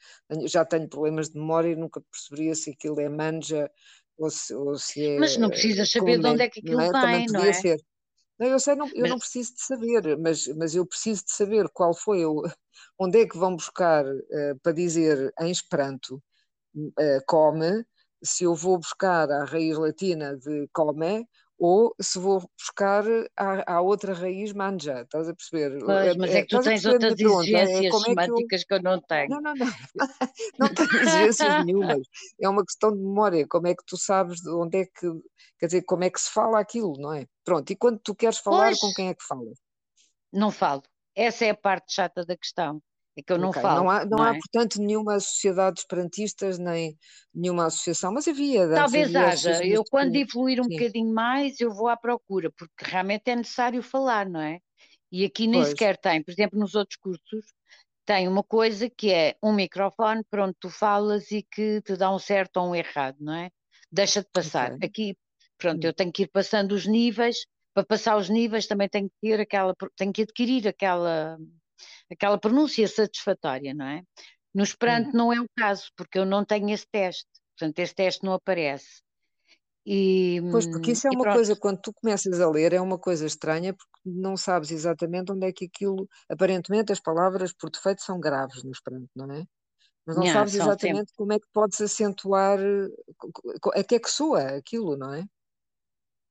já 0.46 0.64
tenho 0.64 0.88
problemas 0.88 1.30
de 1.30 1.38
memória 1.38 1.70
e 1.70 1.76
nunca 1.76 2.00
perceberia 2.00 2.54
se 2.54 2.70
aquilo 2.70 3.00
é 3.00 3.08
manja 3.08 3.70
ou 4.18 4.30
se, 4.30 4.54
ou 4.54 4.76
se 4.76 5.06
é. 5.06 5.18
Mas 5.18 5.36
não 5.36 5.48
precisas 5.48 5.90
saber 5.90 6.18
de 6.18 6.26
onde 6.26 6.42
é 6.42 6.48
que 6.48 6.60
aquilo 6.60 6.76
não 6.76 6.98
é? 6.98 7.06
vem, 7.06 7.26
não 7.26 7.44
é? 7.44 7.52
Ser. 7.52 7.80
Não, 8.38 8.48
eu 8.48 8.58
sei, 8.58 8.74
não, 8.74 8.88
eu 8.88 9.02
mas... 9.02 9.10
não 9.10 9.18
preciso 9.18 9.54
de 9.54 9.62
saber, 9.62 10.18
mas, 10.18 10.48
mas 10.48 10.74
eu 10.74 10.84
preciso 10.84 11.24
de 11.24 11.32
saber 11.32 11.68
qual 11.68 11.94
foi, 11.94 12.24
o, 12.24 12.42
onde 12.98 13.20
é 13.20 13.26
que 13.26 13.38
vão 13.38 13.54
buscar 13.54 14.04
uh, 14.04 14.58
para 14.62 14.72
dizer 14.72 15.32
em 15.40 15.50
Esperanto 15.50 16.22
uh, 16.76 17.22
come, 17.26 17.84
se 18.22 18.44
eu 18.44 18.54
vou 18.54 18.78
buscar 18.78 19.30
a 19.30 19.44
raiz 19.44 19.76
latina 19.76 20.36
de 20.36 20.68
come 20.72 21.26
ou 21.58 21.94
se 22.00 22.18
vou 22.18 22.42
buscar 22.58 23.04
a, 23.36 23.74
a 23.74 23.80
outra 23.80 24.12
raiz 24.12 24.52
manja, 24.52 25.02
estás 25.02 25.28
a 25.28 25.34
perceber? 25.34 25.78
Pois, 25.84 26.06
é, 26.08 26.14
mas 26.16 26.30
é, 26.30 26.38
é 26.38 26.42
que 26.42 26.48
tu 26.48 26.60
tens 26.60 26.84
outras 26.84 27.12
é? 27.12 27.22
exigências 27.22 27.94
é, 27.94 27.98
semânticas 28.00 28.64
que 28.64 28.74
eu... 28.74 28.80
que 28.80 28.86
eu... 28.86 28.90
não 28.90 29.00
tenho. 29.00 29.28
Não, 29.28 29.40
não, 29.40 29.54
não, 29.54 29.66
não 30.58 30.74
tenho 30.74 31.02
exigências 31.02 31.64
nenhumas, 31.64 32.08
é 32.40 32.48
uma 32.48 32.64
questão 32.64 32.90
de 32.90 32.98
memória, 32.98 33.46
como 33.46 33.68
é 33.68 33.76
que 33.76 33.84
tu 33.86 33.96
sabes 33.96 34.40
de 34.40 34.50
onde 34.50 34.78
é 34.78 34.86
que, 34.86 35.08
quer 35.58 35.66
dizer, 35.66 35.82
como 35.82 36.02
é 36.02 36.10
que 36.10 36.20
se 36.20 36.32
fala 36.32 36.58
aquilo, 36.58 36.94
não 36.98 37.12
é? 37.12 37.26
Pronto, 37.44 37.70
e 37.70 37.76
quando 37.76 38.00
tu 38.00 38.12
queres 38.12 38.38
falar, 38.38 38.66
pois, 38.66 38.80
com 38.80 38.92
quem 38.94 39.08
é 39.10 39.14
que 39.14 39.24
falas? 39.24 39.58
Não 40.32 40.50
falo, 40.50 40.82
essa 41.14 41.44
é 41.44 41.50
a 41.50 41.56
parte 41.56 41.94
chata 41.94 42.24
da 42.24 42.36
questão. 42.36 42.82
É 43.16 43.22
que 43.22 43.32
eu 43.32 43.38
não 43.38 43.50
okay. 43.50 43.60
falo. 43.60 43.84
Não 43.84 43.90
há, 43.90 44.04
não, 44.04 44.18
não 44.18 44.24
há 44.24 44.34
é? 44.34 44.38
portanto, 44.38 44.80
nenhuma 44.80 45.20
sociedade 45.20 45.74
de 45.74 45.80
esperantistas, 45.80 46.58
nem 46.58 46.96
nenhuma 47.34 47.66
associação, 47.66 48.12
mas 48.12 48.26
havia. 48.26 48.68
Talvez 48.70 49.14
haja. 49.14 49.64
Eu, 49.64 49.84
quando 49.84 50.16
evoluir 50.16 50.60
um 50.60 50.64
Sim. 50.64 50.76
bocadinho 50.76 51.12
mais, 51.12 51.60
eu 51.60 51.70
vou 51.70 51.88
à 51.88 51.96
procura, 51.96 52.50
porque 52.56 52.72
realmente 52.84 53.28
é 53.30 53.36
necessário 53.36 53.82
falar, 53.82 54.28
não 54.28 54.40
é? 54.40 54.58
E 55.10 55.24
aqui 55.26 55.46
nem 55.46 55.60
pois. 55.60 55.70
sequer 55.70 55.98
tem. 55.98 56.22
Por 56.22 56.30
exemplo, 56.30 56.58
nos 56.58 56.74
outros 56.74 56.96
cursos, 56.96 57.44
tem 58.06 58.26
uma 58.26 58.42
coisa 58.42 58.88
que 58.88 59.12
é 59.12 59.36
um 59.42 59.52
microfone 59.52 60.24
para 60.30 60.44
onde 60.44 60.56
tu 60.58 60.70
falas 60.70 61.30
e 61.30 61.42
que 61.42 61.82
te 61.82 61.96
dá 61.96 62.12
um 62.12 62.18
certo 62.18 62.56
ou 62.56 62.70
um 62.70 62.74
errado, 62.74 63.16
não 63.20 63.34
é? 63.34 63.50
Deixa 63.90 64.22
de 64.22 64.28
passar. 64.32 64.72
Okay. 64.72 64.88
Aqui, 64.88 65.16
pronto, 65.58 65.84
hum. 65.84 65.88
eu 65.88 65.92
tenho 65.92 66.10
que 66.10 66.22
ir 66.22 66.28
passando 66.28 66.72
os 66.72 66.86
níveis. 66.86 67.36
Para 67.74 67.84
passar 67.84 68.16
os 68.16 68.30
níveis 68.30 68.66
também 68.66 68.88
tenho 68.88 69.08
que 69.08 69.16
ter 69.20 69.40
aquela, 69.40 69.74
tenho 69.96 70.12
que 70.12 70.22
adquirir 70.22 70.66
aquela 70.66 71.38
aquela 72.12 72.38
pronúncia 72.38 72.86
satisfatória, 72.86 73.74
não 73.74 73.86
é? 73.86 74.02
No 74.54 74.62
Esperanto 74.62 75.08
hum. 75.08 75.12
não 75.14 75.32
é 75.32 75.40
o 75.40 75.46
caso, 75.56 75.90
porque 75.96 76.18
eu 76.18 76.24
não 76.24 76.44
tenho 76.44 76.70
esse 76.70 76.86
teste, 76.90 77.28
portanto, 77.56 77.78
esse 77.78 77.94
teste 77.94 78.24
não 78.24 78.34
aparece. 78.34 79.02
E, 79.84 80.40
pois, 80.52 80.64
porque 80.66 80.92
isso 80.92 81.08
é 81.08 81.10
uma 81.10 81.22
pronto. 81.22 81.34
coisa, 81.34 81.56
quando 81.56 81.80
tu 81.80 81.92
começas 81.92 82.40
a 82.40 82.48
ler, 82.48 82.72
é 82.72 82.80
uma 82.80 82.98
coisa 82.98 83.26
estranha, 83.26 83.74
porque 83.74 84.00
não 84.04 84.36
sabes 84.36 84.70
exatamente 84.70 85.32
onde 85.32 85.46
é 85.46 85.52
que 85.52 85.64
aquilo. 85.64 86.08
Aparentemente, 86.28 86.92
as 86.92 87.00
palavras 87.00 87.52
por 87.52 87.68
defeito 87.68 88.00
são 88.02 88.20
graves 88.20 88.62
no 88.62 88.70
Esperanto, 88.70 89.08
não 89.16 89.32
é? 89.32 89.44
Mas 90.06 90.16
não 90.16 90.26
sabes 90.26 90.54
exatamente 90.54 91.10
sempre. 91.10 91.14
como 91.16 91.32
é 91.32 91.38
que 91.38 91.46
podes 91.52 91.80
acentuar, 91.80 92.58
a 93.74 93.84
que 93.84 93.94
é 93.96 93.98
que 93.98 94.10
soa 94.10 94.56
aquilo, 94.56 94.96
não 94.96 95.14
é? 95.14 95.24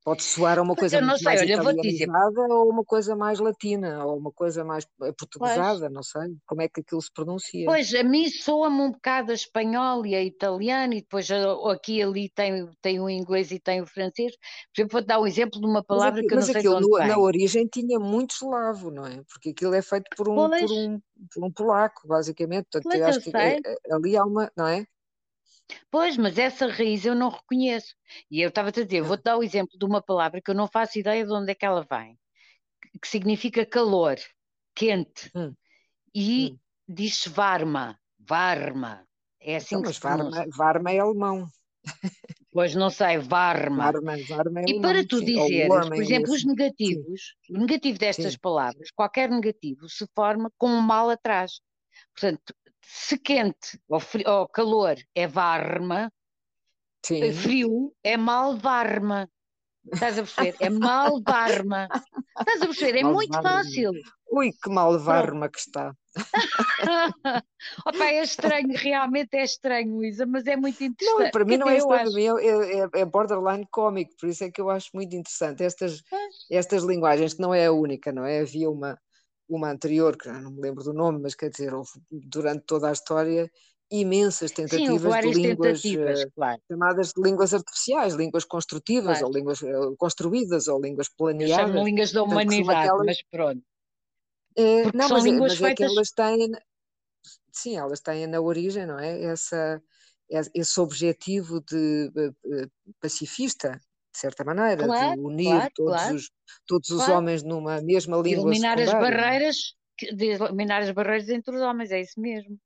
Pode 0.04 0.24
soar 0.24 0.60
uma 0.60 0.74
coisa 0.74 1.00
não 1.00 1.16
sei, 1.16 1.24
mais 1.24 1.40
olha, 1.42 1.54
italianizada 1.54 2.40
ou 2.50 2.68
uma 2.68 2.84
coisa 2.84 3.14
mais 3.14 3.38
latina, 3.38 4.04
ou 4.04 4.18
uma 4.18 4.32
coisa 4.32 4.64
mais 4.64 4.84
eh, 5.02 5.12
portuguesada, 5.12 5.80
pois. 5.80 5.92
não 5.92 6.02
sei. 6.02 6.36
Como 6.44 6.60
é 6.60 6.68
que 6.68 6.80
aquilo 6.80 7.00
se 7.00 7.12
pronuncia? 7.12 7.64
Pois, 7.64 7.94
a 7.94 8.02
mim 8.02 8.28
soa-me 8.28 8.80
um 8.80 8.90
bocado 8.90 9.30
a 9.30 9.34
espanhol 9.34 10.04
e 10.04 10.16
a 10.16 10.22
italiano, 10.22 10.94
e 10.94 11.02
depois 11.02 11.28
aqui 11.70 11.98
e 11.98 12.02
ali 12.02 12.28
tem, 12.30 12.68
tem 12.80 13.00
o 13.00 13.08
inglês 13.08 13.52
e 13.52 13.60
tem 13.60 13.80
o 13.80 13.86
francês. 13.86 14.32
Por 14.74 14.80
exemplo, 14.80 14.92
vou 14.98 15.06
dar 15.06 15.20
um 15.20 15.26
exemplo 15.26 15.60
de 15.60 15.66
uma 15.66 15.84
palavra 15.84 16.18
aqui, 16.18 16.26
que 16.26 16.34
eu 16.34 16.38
não 16.38 16.46
sei 16.46 16.56
aquilo, 16.56 16.80
de 16.80 16.84
onde 16.84 17.02
no, 17.02 17.06
na 17.06 17.18
origem 17.18 17.68
tinha 17.72 18.00
muito 18.00 18.34
eslavo, 18.34 18.90
não 18.90 19.06
é? 19.06 19.22
Porque 19.28 19.50
aquilo 19.50 19.74
é 19.74 19.82
feito 19.82 20.06
por 20.16 20.28
um, 20.28 20.34
por 20.34 20.72
um, 20.72 21.00
por 21.32 21.44
um 21.44 21.52
polaco, 21.52 22.08
basicamente. 22.08 22.64
Portanto, 22.64 22.90
pois, 22.90 23.00
eu 23.00 23.06
acho 23.06 23.20
que 23.20 23.36
é, 23.36 23.60
ali 23.92 24.16
há 24.16 24.24
uma, 24.24 24.50
não 24.56 24.66
é? 24.66 24.84
Pois, 25.90 26.16
mas 26.16 26.38
essa 26.38 26.66
raiz 26.66 27.04
eu 27.04 27.14
não 27.14 27.30
reconheço. 27.30 27.94
E 28.30 28.40
eu 28.40 28.48
estava 28.48 28.68
a 28.68 28.72
dizer, 28.72 29.02
vou-te 29.02 29.24
dar 29.24 29.36
o 29.36 29.42
exemplo 29.42 29.78
de 29.78 29.84
uma 29.84 30.02
palavra 30.02 30.40
que 30.40 30.50
eu 30.50 30.54
não 30.54 30.66
faço 30.66 30.98
ideia 30.98 31.24
de 31.24 31.32
onde 31.32 31.50
é 31.50 31.54
que 31.54 31.64
ela 31.64 31.86
vem, 31.90 32.18
que 33.00 33.08
significa 33.08 33.66
calor, 33.66 34.16
quente. 34.74 35.30
Hum. 35.34 35.54
e 36.14 36.52
hum. 36.52 36.58
diz 36.88 37.26
Varma, 37.26 37.98
Varma. 38.18 39.06
É 39.40 39.56
assim 39.56 39.76
então, 39.76 39.82
que 39.82 39.88
mas 39.88 39.98
Varma, 39.98 40.46
Varma 40.56 40.90
é 40.92 40.98
alemão. 40.98 41.48
Pois 42.52 42.74
não 42.74 42.90
sei, 42.90 43.18
Varma. 43.18 43.90
Varma, 43.90 44.16
Varma 44.28 44.60
é 44.60 44.64
e 44.68 44.80
para 44.80 45.06
tu 45.06 45.24
dizeres, 45.24 45.68
por 45.68 45.94
exemplo, 45.96 46.32
os 46.32 46.44
negativos, 46.44 47.34
sim. 47.46 47.56
o 47.56 47.58
negativo 47.60 47.98
destas 47.98 48.34
sim. 48.34 48.38
palavras, 48.38 48.90
qualquer 48.90 49.30
negativo 49.30 49.88
se 49.88 50.06
forma 50.14 50.52
com 50.58 50.68
um 50.68 50.80
mal 50.80 51.08
atrás. 51.08 51.60
Portanto, 52.14 52.54
se 52.82 53.18
quente 53.18 53.80
ou, 53.88 54.00
frio, 54.00 54.28
ou 54.28 54.48
calor 54.48 54.96
é 55.14 55.26
Varma, 55.26 56.12
Sim. 57.04 57.32
frio 57.32 57.94
é 58.02 58.16
malvarma. 58.16 59.28
Estás 59.92 60.18
a 60.18 60.22
perceber? 60.22 60.56
É 60.60 60.70
malvarma. 60.70 61.88
Estás 62.38 62.62
a 62.62 62.66
perceber? 62.66 62.98
É 63.00 63.02
muito 63.02 63.42
fácil. 63.42 63.90
Ui, 64.30 64.52
que 64.52 64.70
malvarma 64.70 65.48
que 65.48 65.58
está. 65.58 65.92
Opa, 67.86 68.04
é 68.04 68.22
estranho, 68.22 68.68
realmente 68.74 69.34
é 69.34 69.44
estranho, 69.44 69.96
Luísa, 69.96 70.26
mas 70.26 70.46
é 70.46 70.56
muito 70.56 70.82
interessante. 70.82 71.24
Não, 71.24 71.30
para 71.30 71.44
mim 71.44 71.56
não 71.56 71.68
é 71.68 71.78
estranho, 71.78 72.08
acho... 72.08 72.38
é, 72.38 72.80
é, 72.80 73.00
é, 73.00 73.04
borderline 73.04 73.66
cómico, 73.70 74.12
por 74.20 74.28
isso 74.28 74.44
é 74.44 74.50
que 74.50 74.60
eu 74.60 74.70
acho 74.70 74.90
muito 74.94 75.16
interessante 75.16 75.64
estas, 75.64 76.02
estas 76.50 76.82
linguagens, 76.82 77.34
que 77.34 77.40
não 77.40 77.54
é 77.54 77.66
a 77.66 77.72
única, 77.72 78.12
não 78.12 78.24
é? 78.24 78.40
Havia 78.40 78.70
uma, 78.70 78.98
uma 79.56 79.70
anterior, 79.70 80.16
que 80.16 80.28
não 80.28 80.50
me 80.50 80.60
lembro 80.60 80.82
do 80.82 80.92
nome, 80.92 81.20
mas 81.20 81.34
quer 81.34 81.50
dizer, 81.50 81.74
houve, 81.74 81.90
durante 82.10 82.64
toda 82.64 82.88
a 82.88 82.92
história 82.92 83.50
imensas 83.92 84.50
tentativas 84.50 85.02
Sim, 85.02 85.30
de 85.30 85.48
línguas 85.48 85.82
tentativas, 85.82 86.20
eh, 86.20 86.30
claro. 86.34 86.62
chamadas 86.66 87.12
de 87.12 87.22
línguas 87.22 87.52
artificiais, 87.52 88.14
línguas 88.14 88.44
construtivas, 88.44 89.18
claro. 89.18 89.26
ou 89.26 89.32
línguas 89.32 89.60
uh, 89.60 89.94
construídas, 89.98 90.66
ou 90.66 90.80
línguas 90.80 91.10
planeadas. 91.10 91.66
Chamam 91.66 91.84
línguas 91.84 92.10
da 92.10 92.22
humanidade, 92.22 92.88
aquelas... 92.88 93.06
mas 93.06 93.22
pronto. 93.30 93.62
É, 94.56 94.84
não, 94.96 95.08
mas, 95.10 95.26
é, 95.26 95.32
mas 95.32 95.58
feitas... 95.58 95.62
é 95.62 95.74
que 95.74 95.84
elas 95.84 96.10
têm, 96.10 96.52
sim, 97.52 97.76
elas 97.76 98.00
têm 98.00 98.26
na 98.26 98.40
origem, 98.40 98.86
não 98.86 98.98
é? 98.98 99.24
Essa, 99.24 99.82
esse 100.54 100.80
objetivo 100.80 101.60
de 101.60 102.10
pacifista, 102.98 103.78
de 104.12 104.18
certa 104.18 104.44
maneira, 104.44 104.84
claro, 104.84 105.14
de 105.14 105.20
unir 105.20 105.46
claro, 105.46 105.70
todos, 105.74 105.94
claro. 105.94 106.16
Os, 106.16 106.30
todos 106.66 106.90
os 106.90 107.08
homens 107.08 107.42
numa 107.42 107.80
mesma 107.80 108.18
língua. 108.18 108.50
Eliminar 108.50 108.78
as 108.78 108.92
barreiras, 108.92 109.56
de 110.14 110.26
eliminar 110.26 110.82
as 110.82 110.90
barreiras 110.90 111.28
entre 111.30 111.56
os 111.56 111.62
homens, 111.62 111.90
é 111.90 112.00
isso 112.00 112.20
mesmo. 112.20 112.58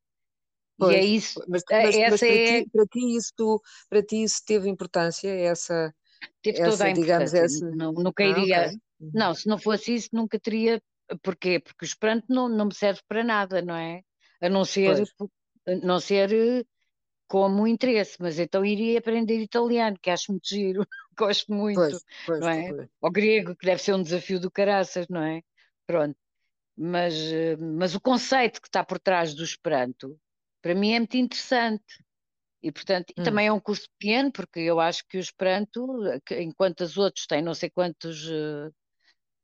Pois, 0.79 0.95
e 0.95 0.97
é 0.99 1.05
isso. 1.05 1.43
Mas, 1.49 1.63
mas, 1.71 1.95
essa 1.97 2.11
mas 2.11 2.21
para, 2.21 2.29
é... 2.29 2.63
ti, 2.63 2.71
para, 2.71 2.87
ti 2.87 3.17
isso, 3.17 3.63
para 3.89 4.03
ti 4.03 4.23
isso 4.23 4.43
teve 4.45 4.69
importância, 4.69 5.29
essa. 5.29 5.95
Teve 6.43 6.61
essa, 6.61 6.71
toda 6.71 6.85
a 6.87 6.93
digamos, 6.93 7.35
essa... 7.35 7.71
Não, 7.71 7.93
nunca 7.93 8.25
iria. 8.25 8.65
Ah, 8.65 8.67
okay. 8.67 8.79
Uhum. 9.01 9.11
Não, 9.15 9.35
se 9.35 9.49
não 9.49 9.59
fosse 9.59 9.95
isso, 9.95 10.09
nunca 10.13 10.39
teria. 10.39 10.83
Porquê? 11.23 11.61
Porque 11.61 11.85
o 11.85 11.87
Esperanto 11.87 12.27
não, 12.29 12.49
não 12.49 12.67
me 12.67 12.75
serve 12.75 13.01
para 13.07 13.23
nada, 13.23 13.63
não 13.63 13.77
é? 13.77 14.03
A 14.41 14.49
não 14.49 14.65
ser, 14.65 15.05
não 15.83 16.01
ser 16.01 16.33
eh, 16.33 16.65
como 17.29 17.67
interesse, 17.67 18.17
mas 18.21 18.39
então 18.39 18.65
iria 18.65 18.99
aprender 18.99 19.39
italiano, 19.39 19.97
que 20.01 20.11
acho 20.11 20.33
muito 20.33 20.49
giro, 20.49 20.87
gosto 21.17 21.53
muito, 21.53 21.77
pois, 21.77 22.05
pois, 22.27 22.41
não 22.41 22.49
é? 22.49 22.73
Pois. 22.73 22.89
Ou 23.01 23.11
grego, 23.11 23.57
que 23.57 23.67
deve 23.67 23.83
ser 23.83 23.95
um 23.95 24.03
desafio 24.03 24.41
do 24.41 24.51
caraças, 24.51 25.07
não 25.09 25.23
é? 25.23 25.43
Pronto. 25.87 26.17
Mas, 26.77 27.15
eh, 27.15 27.57
mas 27.57 27.95
o 27.95 28.01
conceito 28.01 28.61
que 28.61 28.69
está 28.69 28.85
por 28.85 28.99
trás 28.99 29.35
do 29.35 29.43
Esperanto, 29.43 30.19
para 30.63 30.75
mim 30.75 30.93
é 30.93 30.99
muito 30.99 31.17
interessante. 31.17 32.05
E, 32.63 32.73
portanto, 32.73 33.13
hum. 33.17 33.23
também 33.23 33.47
é 33.47 33.53
um 33.53 33.61
curso 33.61 33.89
pequeno, 33.99 34.33
porque 34.33 34.61
eu 34.61 34.81
acho 34.81 35.05
que 35.09 35.17
o 35.17 35.21
Esperanto, 35.21 35.87
enquanto 36.33 36.81
os 36.81 36.97
outros 36.97 37.27
têm 37.27 37.41
não 37.41 37.55
sei 37.55 37.71
quantos 37.71 38.29
uh, 38.29 38.75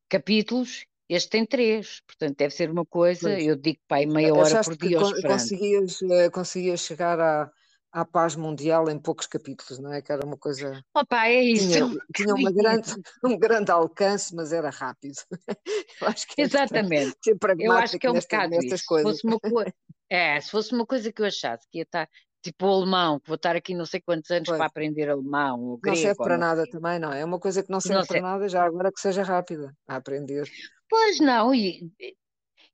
capítulos, 0.08 0.84
este 1.08 1.30
tem 1.30 1.46
três, 1.46 2.00
portanto 2.06 2.38
deve 2.38 2.54
ser 2.54 2.70
uma 2.70 2.86
coisa, 2.86 3.30
pois. 3.30 3.46
eu 3.46 3.56
digo 3.56 3.78
pai 3.86 4.06
meia 4.06 4.34
hora 4.34 4.62
por 4.62 4.76
dia. 4.76 4.98
Que 4.98 5.22
conseguias, 5.22 6.02
eh, 6.02 6.30
conseguias 6.30 6.80
chegar 6.80 7.20
a, 7.20 7.52
à 7.92 8.04
paz 8.04 8.34
mundial 8.34 8.88
em 8.88 8.98
poucos 8.98 9.26
capítulos, 9.26 9.78
não 9.78 9.92
é? 9.92 10.00
Que 10.00 10.10
era 10.10 10.24
uma 10.24 10.36
coisa. 10.36 10.82
Opa, 10.94 11.26
é 11.26 11.42
isso. 11.42 11.68
Tinha, 11.68 11.88
tinha 12.14 12.34
uma 12.34 12.50
grande, 12.52 12.90
um 13.24 13.38
grande 13.38 13.70
alcance, 13.70 14.34
mas 14.34 14.52
era 14.52 14.70
rápido. 14.70 15.14
Eu 16.00 16.08
acho 16.08 16.26
que 16.26 16.40
é 16.40 16.44
Exatamente. 16.44 17.16
eu 17.60 17.72
acho 17.72 17.98
que 17.98 18.06
é 18.06 18.10
um 18.10 18.14
nesta, 18.14 18.36
bocado 18.36 18.50
nestas 18.56 18.80
isso. 18.80 18.88
coisas. 18.88 19.16
Se 19.16 19.22
fosse 19.22 19.52
uma 19.52 19.64
é, 20.10 20.40
se 20.40 20.50
fosse 20.50 20.74
uma 20.74 20.84
coisa 20.84 21.12
que 21.12 21.22
eu 21.22 21.26
achasse 21.26 21.66
que 21.70 21.78
ia 21.78 21.84
estar 21.84 22.08
tipo 22.42 22.66
o 22.66 22.70
alemão, 22.70 23.20
que 23.20 23.28
vou 23.28 23.36
estar 23.36 23.54
aqui 23.54 23.74
não 23.74 23.86
sei 23.86 24.00
quantos 24.00 24.30
anos 24.30 24.48
pois. 24.48 24.58
para 24.58 24.66
aprender 24.66 25.08
alemão. 25.08 25.60
Ou 25.60 25.78
grego, 25.78 25.96
não 25.96 26.02
serve 26.02 26.18
para 26.18 26.36
nada 26.36 26.64
também, 26.68 26.98
não. 26.98 27.12
É 27.12 27.24
uma 27.24 27.38
coisa 27.38 27.62
que 27.62 27.70
não 27.70 27.80
serve 27.80 28.00
não 28.00 28.06
para 28.06 28.20
nada, 28.20 28.48
já 28.48 28.64
agora 28.64 28.92
que 28.92 29.00
seja 29.00 29.22
rápida 29.22 29.72
a 29.86 29.96
aprender. 29.96 30.50
Pois 30.88 31.20
não, 31.20 31.54
e 31.54 31.90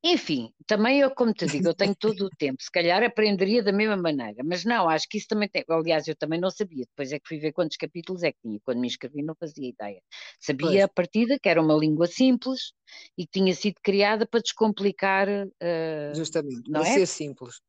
enfim, 0.05 0.53
também 0.67 1.01
eu, 1.01 1.11
como 1.11 1.33
te 1.33 1.47
digo, 1.47 1.69
eu 1.69 1.75
tenho 1.75 1.95
todo 1.99 2.27
o 2.27 2.31
tempo, 2.31 2.63
se 2.63 2.71
calhar 2.71 3.03
aprenderia 3.03 3.63
da 3.63 3.73
mesma 3.73 3.97
maneira, 3.97 4.43
mas 4.45 4.65
não, 4.65 4.89
acho 4.89 5.09
que 5.09 5.19
isso 5.19 5.27
também 5.29 5.49
tem. 5.49 5.65
Aliás, 5.69 6.07
eu 6.07 6.15
também 6.15 6.41
não 6.41 6.51
sabia, 6.51 6.85
depois 6.85 7.13
é 7.13 7.19
que 7.19 7.27
fui 7.27 7.39
ver 7.39 7.53
quantos 7.53 7.77
capítulos 7.77 8.23
é 8.23 8.31
que 8.31 8.39
tinha, 8.41 8.61
quando 8.63 8.81
me 8.81 8.87
inscrevi 8.87 9.23
não 9.23 9.35
fazia 9.35 9.69
ideia. 9.69 10.01
Sabia 10.41 10.69
pois. 10.69 10.83
a 10.85 10.89
partida 10.89 11.39
que 11.43 11.49
era 11.49 11.61
uma 11.61 11.75
língua 11.75 12.07
simples 12.07 12.73
e 13.17 13.25
que 13.25 13.41
tinha 13.41 13.55
sido 13.55 13.77
criada 13.83 14.27
para 14.27 14.41
descomplicar. 14.41 15.29
Uh, 15.29 16.15
Justamente, 16.15 16.71
não 16.71 16.81
para 16.81 16.91
é? 16.91 16.95
ser 16.95 17.07
simples. 17.07 17.61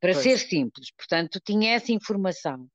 Para 0.00 0.12
pois. 0.12 0.22
ser 0.22 0.38
simples, 0.38 0.90
portanto, 0.96 1.40
tinha 1.44 1.74
essa 1.74 1.92
informação 1.92 2.68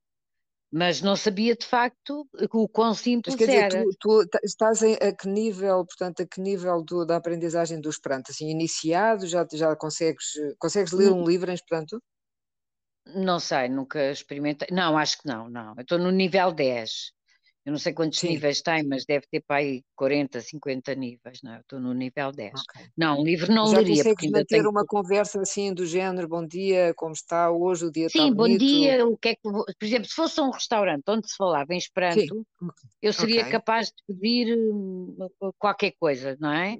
mas 0.71 1.01
não 1.01 1.15
sabia 1.15 1.55
de 1.55 1.65
facto 1.65 2.25
o 2.53 2.67
quão 2.69 2.93
simples 2.93 3.35
mas, 3.35 3.45
quer 3.45 3.55
era. 3.55 3.67
Dizer, 3.67 3.97
tu, 3.99 4.25
tu 4.25 4.39
estás 4.43 4.81
a 4.81 5.11
que 5.11 5.27
nível, 5.27 5.85
portanto, 5.85 6.21
a 6.21 6.25
que 6.25 6.39
nível 6.39 6.81
do, 6.81 7.05
da 7.05 7.17
aprendizagem 7.17 7.81
do 7.81 7.89
Esperanto? 7.89 8.31
Assim, 8.31 8.49
iniciado, 8.49 9.27
já, 9.27 9.45
já 9.51 9.75
consegues, 9.75 10.25
consegues 10.57 10.93
ler 10.93 11.11
um 11.11 11.25
livro 11.25 11.51
em 11.51 11.53
Esperanto? 11.53 12.01
Não 13.05 13.39
sei, 13.39 13.67
nunca 13.67 14.11
experimentei. 14.11 14.69
Não, 14.71 14.97
acho 14.97 15.17
que 15.17 15.27
não, 15.27 15.49
não. 15.49 15.73
Eu 15.75 15.81
estou 15.81 15.97
no 15.99 16.11
nível 16.11 16.51
10. 16.53 17.11
Eu 17.63 17.71
não 17.73 17.77
sei 17.77 17.93
quantos 17.93 18.19
Sim. 18.19 18.29
níveis 18.29 18.59
tem, 18.59 18.81
mas 18.83 19.05
deve 19.05 19.27
ter 19.29 19.39
para 19.41 19.57
aí 19.57 19.83
40, 19.95 20.41
50 20.41 20.95
níveis, 20.95 21.41
não 21.43 21.53
é? 21.53 21.57
Eu 21.57 21.61
estou 21.61 21.79
no 21.79 21.93
nível 21.93 22.31
10. 22.31 22.53
Okay. 22.53 22.87
Não, 22.97 23.23
livro 23.23 23.53
não 23.53 23.67
Já 23.67 23.77
leria. 23.77 23.95
Já 23.97 24.03
consegues 24.03 24.31
manter 24.31 24.45
tenho... 24.57 24.69
uma 24.69 24.83
conversa 24.83 25.41
assim 25.41 25.71
do 25.71 25.85
género, 25.85 26.27
bom 26.27 26.45
dia, 26.45 26.91
como 26.95 27.13
está 27.13 27.51
hoje, 27.51 27.85
o 27.85 27.91
dia 27.91 28.09
Sim, 28.09 28.29
está 28.29 28.35
bonito? 28.35 28.59
bom 28.59 28.65
dia, 28.65 29.05
o 29.05 29.15
que 29.15 29.29
é 29.29 29.35
que... 29.35 29.41
Por 29.43 29.85
exemplo, 29.85 30.09
se 30.09 30.15
fosse 30.15 30.41
um 30.41 30.49
restaurante 30.49 31.03
onde 31.07 31.29
se 31.29 31.35
falava 31.35 31.71
em 31.71 31.77
Esperanto, 31.77 32.47
eu 32.99 33.13
seria 33.13 33.41
okay. 33.41 33.51
capaz 33.51 33.87
de 33.87 34.03
pedir 34.07 34.57
hum, 34.57 35.15
qualquer 35.59 35.91
coisa, 35.99 36.35
não 36.39 36.51
é? 36.51 36.79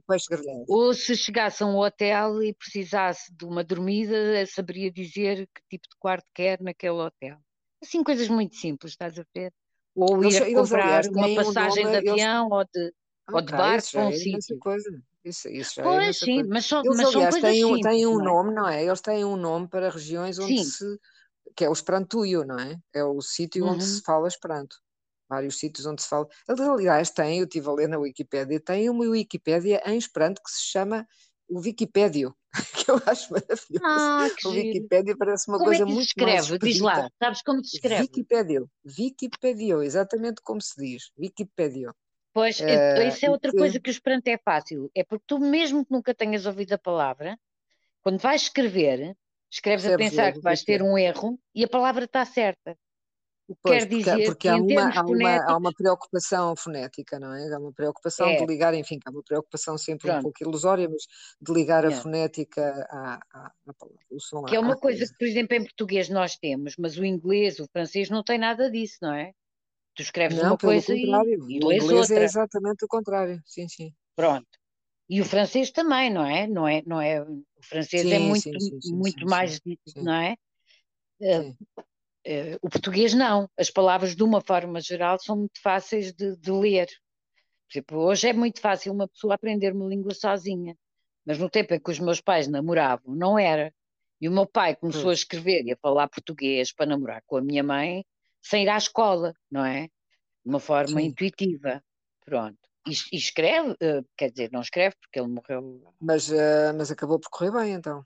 Ou 0.67 0.96
se 0.96 1.15
chegasse 1.15 1.62
a 1.62 1.67
um 1.67 1.78
hotel 1.78 2.41
e 2.41 2.56
precisasse 2.56 3.32
de 3.32 3.46
uma 3.46 3.63
dormida, 3.63 4.44
saberia 4.48 4.91
dizer 4.91 5.48
que 5.54 5.62
tipo 5.70 5.88
de 5.88 5.96
quarto 6.00 6.26
quer 6.34 6.60
naquele 6.60 6.94
hotel. 6.94 7.38
Assim, 7.84 8.04
coisas 8.04 8.28
muito 8.28 8.56
simples, 8.56 8.94
estás 8.94 9.20
a 9.20 9.26
ver? 9.36 9.54
Ou 9.95 10.23
ir 10.23 10.41
a 10.41 10.54
comprar 10.54 11.06
uma 11.08 11.36
passagem 11.36 11.84
nome, 11.86 12.01
de 12.01 12.10
avião 12.10 12.41
eles... 12.45 12.51
ou 12.51 12.63
de, 12.63 12.88
okay, 12.88 13.36
ou 13.36 13.41
de 13.41 13.51
barco 13.51 13.91
para 13.91 14.06
um 14.06 14.10
é 14.10 14.13
sítio. 14.13 14.60
Coisa. 14.60 15.04
Isso, 15.23 15.49
isso 15.49 15.75
já 15.75 15.82
é 15.82 15.86
pois, 15.86 16.08
é 16.08 16.13
sim, 16.13 16.36
coisa. 16.36 16.49
mas, 16.49 16.65
são, 16.65 16.82
eles, 16.84 16.97
mas 16.97 17.15
aliás, 17.15 17.34
são 17.36 17.41
têm, 17.41 17.65
um, 17.65 17.80
têm 17.80 18.08
um 18.08 18.17
nome, 18.17 18.54
não 18.54 18.67
é? 18.67 18.84
Eles 18.84 19.01
têm 19.01 19.23
um 19.23 19.36
nome 19.36 19.67
para 19.67 19.89
regiões 19.89 20.39
onde 20.39 20.58
sim. 20.58 20.63
se. 20.63 20.99
que 21.56 21.65
é 21.65 21.69
o 21.69 21.73
Esperantuio, 21.73 22.43
não 22.43 22.60
é? 22.60 22.80
É 22.93 23.04
o 23.04 23.21
sítio 23.21 23.65
uhum. 23.65 23.73
onde 23.73 23.84
se 23.84 24.01
fala 24.01 24.27
Esperanto. 24.27 24.77
Vários 25.30 25.60
sítios 25.60 25.86
onde 25.86 26.01
se 26.01 26.10
fala. 26.10 26.27
Aliás, 26.47 27.10
tem, 27.10 27.39
eu 27.39 27.45
estive 27.45 27.69
a 27.69 27.71
ler 27.71 27.88
na 27.88 27.97
Wikipédia, 27.97 28.60
tem 28.60 28.89
uma 28.89 29.06
Wikipédia 29.06 29.82
em 29.86 29.97
Esperanto 29.97 30.41
que 30.43 30.51
se 30.51 30.63
chama 30.63 31.08
o 31.51 31.59
Wikipédio, 31.59 32.33
que 32.85 32.89
eu 32.89 32.95
acho 33.05 33.31
maravilhoso. 33.33 33.83
Ah, 33.83 34.27
o 34.45 34.49
Wikipédia 34.49 35.15
parece 35.17 35.49
uma 35.49 35.57
como 35.57 35.69
coisa 35.69 35.83
é 35.83 35.85
que 35.85 35.91
muito 35.91 36.07
escreve? 36.07 36.57
Diz 36.59 36.79
lá, 36.79 37.09
sabes 37.21 37.41
como 37.41 37.63
se 37.63 37.75
escreve? 37.75 38.03
Wikipédio, 38.03 38.69
Wikipédio, 38.85 39.83
exatamente 39.83 40.41
como 40.41 40.61
se 40.61 40.81
diz, 40.81 41.11
Wikipédio. 41.19 41.93
Pois, 42.33 42.61
uh, 42.61 43.01
isso 43.05 43.25
é 43.25 43.29
outra 43.29 43.51
coisa 43.51 43.77
que 43.77 43.89
o 43.89 43.91
Esperanto 43.91 44.27
é 44.29 44.37
fácil, 44.37 44.89
é 44.95 45.03
porque 45.03 45.25
tu 45.27 45.37
mesmo 45.37 45.85
que 45.85 45.91
nunca 45.91 46.13
tenhas 46.13 46.45
ouvido 46.45 46.71
a 46.71 46.77
palavra, 46.77 47.37
quando 48.01 48.19
vais 48.19 48.43
escrever, 48.43 49.15
escreves 49.51 49.85
a 49.85 49.97
pensar 49.97 50.31
que 50.31 50.39
vais 50.39 50.63
ter 50.63 50.81
um 50.81 50.97
erro 50.97 51.37
e 51.53 51.65
a 51.65 51.67
palavra 51.67 52.05
está 52.05 52.23
certa. 52.23 52.77
Pois, 53.61 53.79
quer 53.79 53.87
dizer 53.87 54.11
porque, 54.25 54.25
porque 54.25 54.47
há, 54.47 54.55
uma, 54.55 54.93
há, 54.93 55.01
uma, 55.03 55.51
há, 55.51 55.57
uma, 55.57 55.73
preocupação 55.73 56.55
fonética, 56.55 57.19
não 57.19 57.33
é? 57.33 57.53
Há 57.53 57.59
uma 57.59 57.73
preocupação 57.73 58.27
é. 58.27 58.37
de 58.37 58.45
ligar, 58.45 58.73
enfim, 58.73 58.99
há 59.05 59.09
uma 59.09 59.23
preocupação 59.23 59.77
sempre 59.77 60.07
Pronto. 60.07 60.19
um 60.19 60.23
pouco 60.23 60.43
ilusória, 60.43 60.87
mas 60.87 61.03
de 61.41 61.53
ligar 61.53 61.83
é. 61.83 61.87
a 61.87 61.91
fonética 61.91 62.87
à, 62.89 63.19
à, 63.33 63.51
à 63.67 63.73
palavra, 63.73 63.99
o 64.09 64.19
som 64.19 64.43
Que 64.43 64.55
é 64.55 64.59
uma 64.59 64.77
coisa, 64.77 64.99
coisa 64.99 65.11
que, 65.11 65.17
por 65.17 65.25
exemplo, 65.25 65.55
em 65.57 65.63
português 65.63 66.09
nós 66.09 66.37
temos, 66.37 66.75
mas 66.77 66.97
o 66.97 67.05
inglês, 67.05 67.59
o 67.59 67.67
francês 67.71 68.09
não 68.09 68.23
tem 68.23 68.37
nada 68.37 68.69
disso, 68.69 68.97
não 69.01 69.13
é? 69.13 69.33
Tu 69.95 70.03
escreves 70.03 70.37
não, 70.37 70.51
uma 70.51 70.57
coisa 70.57 70.95
e, 70.95 71.03
e 71.03 71.05
lês 71.05 71.41
outra. 71.51 71.67
O 71.67 71.73
inglês 71.73 72.11
é 72.11 72.23
exatamente 72.23 72.85
o 72.85 72.87
contrário, 72.87 73.41
sim, 73.45 73.67
sim. 73.67 73.93
Pronto. 74.15 74.47
E 75.09 75.19
o 75.19 75.25
francês 75.25 75.71
também, 75.71 76.09
não 76.09 76.25
é? 76.25 76.47
Não 76.47 76.67
é, 76.67 76.81
não 76.85 77.01
é 77.01 77.21
o 77.21 77.43
francês 77.61 78.05
é 78.05 78.09
sim, 78.09 78.13
é 78.13 78.19
muito, 78.19 78.41
sim, 78.41 78.81
sim, 78.81 78.95
muito 78.95 79.25
mais, 79.25 79.59
não 79.97 80.13
é? 80.13 80.37
Sim. 81.21 81.49
Uh, 81.49 81.83
o 82.62 82.69
português 82.69 83.13
não. 83.13 83.49
As 83.57 83.69
palavras, 83.69 84.15
de 84.15 84.23
uma 84.23 84.41
forma 84.41 84.79
geral, 84.79 85.17
são 85.19 85.38
muito 85.38 85.62
fáceis 85.62 86.13
de, 86.13 86.36
de 86.38 86.51
ler. 86.51 86.88
Por 87.67 87.73
exemplo, 87.77 87.99
hoje 87.99 88.27
é 88.27 88.34
muito 88.34 88.60
fácil 88.60 88.93
uma 88.93 89.07
pessoa 89.07 89.36
aprender 89.36 89.73
uma 89.73 89.88
língua 89.88 90.13
sozinha. 90.13 90.75
mas 91.25 91.38
no 91.38 91.49
tempo 91.49 91.73
em 91.73 91.79
que 91.79 91.91
os 91.91 91.99
meus 91.99 92.19
pais 92.19 92.47
namoravam, 92.47 93.15
não 93.15 93.39
era. 93.39 93.73
E 94.19 94.29
o 94.29 94.31
meu 94.31 94.45
pai 94.45 94.75
começou 94.75 95.10
a 95.10 95.13
escrever 95.13 95.63
e 95.65 95.71
a 95.71 95.77
falar 95.77 96.07
português 96.07 96.71
para 96.73 96.86
namorar 96.86 97.23
com 97.25 97.38
a 97.38 97.41
minha 97.41 97.63
mãe 97.63 98.05
sem 98.41 98.63
ir 98.63 98.69
à 98.69 98.77
escola, 98.77 99.34
não 99.49 99.65
é? 99.65 99.88
De 99.88 100.49
uma 100.49 100.60
forma 100.60 100.99
Sim. 100.99 101.07
intuitiva. 101.07 101.84
Pronto. 102.25 102.57
E, 102.88 102.91
e 103.13 103.17
escreve, 103.17 103.71
uh, 103.71 104.05
quer 104.17 104.31
dizer, 104.31 104.51
não 104.51 104.62
escreve 104.62 104.95
porque 104.99 105.19
ele 105.19 105.27
morreu. 105.27 105.93
Mas, 105.99 106.29
uh, 106.29 106.73
mas 106.75 106.91
acabou 106.91 107.19
por 107.19 107.29
correr 107.29 107.51
bem 107.51 107.73
então. 107.73 108.05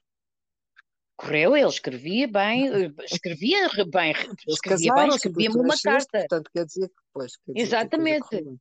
Correu, 1.18 1.56
ele 1.56 1.68
escrevia 1.68 2.28
bem, 2.28 2.68
eh, 2.88 2.94
escrevia 3.06 3.70
bem, 3.92 4.14
escrevia 4.48 4.94
bem, 4.94 5.08
escrevia-me 5.08 5.60
uma 5.60 5.76
carta. 5.82 6.20
Portanto, 6.20 6.52
quer 6.54 6.66
dizer 6.66 6.88
que, 6.88 6.96
pois, 7.14 7.38
quer 7.38 7.54
dizer 7.54 7.66
Exatamente. 7.66 8.60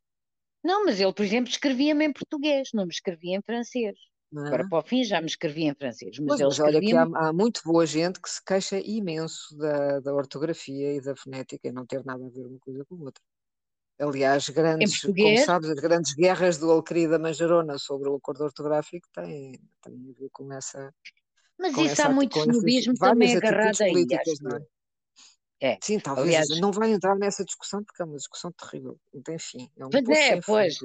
Não, 0.63 0.87
mas 0.87 0.99
ele, 0.99 1.13
por 1.13 1.25
exemplo, 1.25 1.51
escrevia-me 1.51 2.07
em 2.07 2.13
português, 2.13 2.71
não 2.73 2.85
me 2.85 2.91
escrevia 2.91 3.37
em 3.37 3.43
francês. 3.43 3.95
É? 4.37 4.41
Agora, 4.47 4.69
para 4.69 4.79
o 4.79 4.83
fim, 4.83 5.05
já 5.05 5.21
me 5.21 5.27
escrevia 5.27 5.71
em 5.71 5.75
francês. 5.75 6.19
Mas, 6.19 6.41
mas 6.41 6.59
olha 6.59 6.81
que 6.81 6.97
há, 6.97 7.03
há, 7.03 7.33
muito 7.33 7.61
boa 7.65 7.87
gente 7.87 8.21
que 8.21 8.29
se 8.29 8.43
queixa 8.43 8.81
imenso 8.83 9.57
da, 9.57 10.01
da 10.01 10.15
ortografia 10.15 10.95
e 10.95 11.01
da 11.01 11.15
fonética 11.15 11.69
e 11.69 11.73
não 11.73 11.87
ter 11.87 12.05
nada 12.05 12.25
a 12.25 12.31
ver 12.31 12.47
uma 12.47 12.59
coisa 12.59 12.85
com 12.87 12.97
outra. 12.97 13.23
Aliás, 13.99 14.49
grandes, 14.49 15.03
como 15.03 15.39
sabes, 15.39 15.71
as 15.71 15.79
grandes 15.79 16.15
guerras 16.15 16.59
do 16.59 16.69
Alquerida 16.71 17.13
da 17.13 17.19
Manjarona 17.19 17.79
sobre 17.79 18.09
o 18.09 18.17
acordo 18.17 18.43
ortográfico 18.43 19.07
têm, 19.13 19.53
têm 19.83 20.11
a 20.11 20.21
ver 20.21 20.31
com 20.33 20.53
essa. 20.53 20.93
Mas 21.59 21.77
isso 21.77 22.03
há 22.03 22.09
muito 22.11 22.39
snobismo 22.39 22.95
também 22.95 23.37
agarrado 23.37 23.81
aí, 23.83 24.07
acho. 24.15 24.57
É? 24.57 24.74
É. 25.65 25.79
Sim, 25.81 25.99
talvez 25.99 26.27
Aliás, 26.27 26.61
não 26.61 26.71
vai 26.71 26.93
entrar 26.93 27.17
nessa 27.17 27.43
discussão 27.43 27.83
porque 27.83 28.03
é 28.03 28.05
uma 28.05 28.19
discussão 28.19 28.53
terrível, 28.53 28.99
não 29.15 29.23
tem 29.23 29.39
fim. 29.39 29.71
É 29.79 29.87
um 29.87 29.89
pois 29.89 30.09
é, 30.11 30.41
pois, 30.43 30.79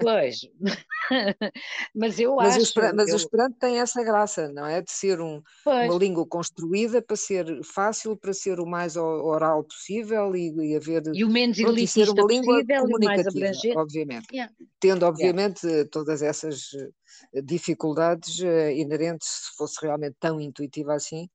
pois. 0.00 0.40
mas 1.92 2.20
eu 2.20 2.36
mas 2.36 2.56
acho. 2.56 2.78
O 2.78 2.94
mas 2.94 3.08
eu... 3.08 3.14
o 3.14 3.16
Esperanto 3.16 3.56
tem 3.58 3.80
essa 3.80 4.04
graça, 4.04 4.48
não 4.52 4.64
é? 4.64 4.80
De 4.80 4.92
ser 4.92 5.20
um, 5.20 5.42
uma 5.66 5.98
língua 5.98 6.24
construída 6.24 7.02
para 7.02 7.16
ser 7.16 7.64
fácil, 7.64 8.16
para 8.16 8.32
ser 8.32 8.60
o 8.60 8.64
mais 8.64 8.96
oral 8.96 9.64
possível 9.64 10.36
e, 10.36 10.54
e 10.70 10.76
haver. 10.76 11.02
E 11.12 11.24
o 11.24 11.28
menos 11.28 11.58
elitista 11.58 12.04
ser 12.04 12.10
uma 12.12 12.28
língua 12.28 12.64
comunicativa, 12.64 13.80
obviamente. 13.80 14.28
Yeah. 14.32 14.54
Tendo, 14.78 15.04
obviamente, 15.04 15.66
yeah. 15.66 15.88
todas 15.90 16.22
essas 16.22 16.68
eh, 17.34 17.42
dificuldades 17.42 18.38
uh, 18.38 18.70
inerentes, 18.70 19.26
se 19.26 19.56
fosse 19.56 19.84
realmente 19.84 20.14
tão 20.20 20.40
intuitiva 20.40 20.94
assim 20.94 21.28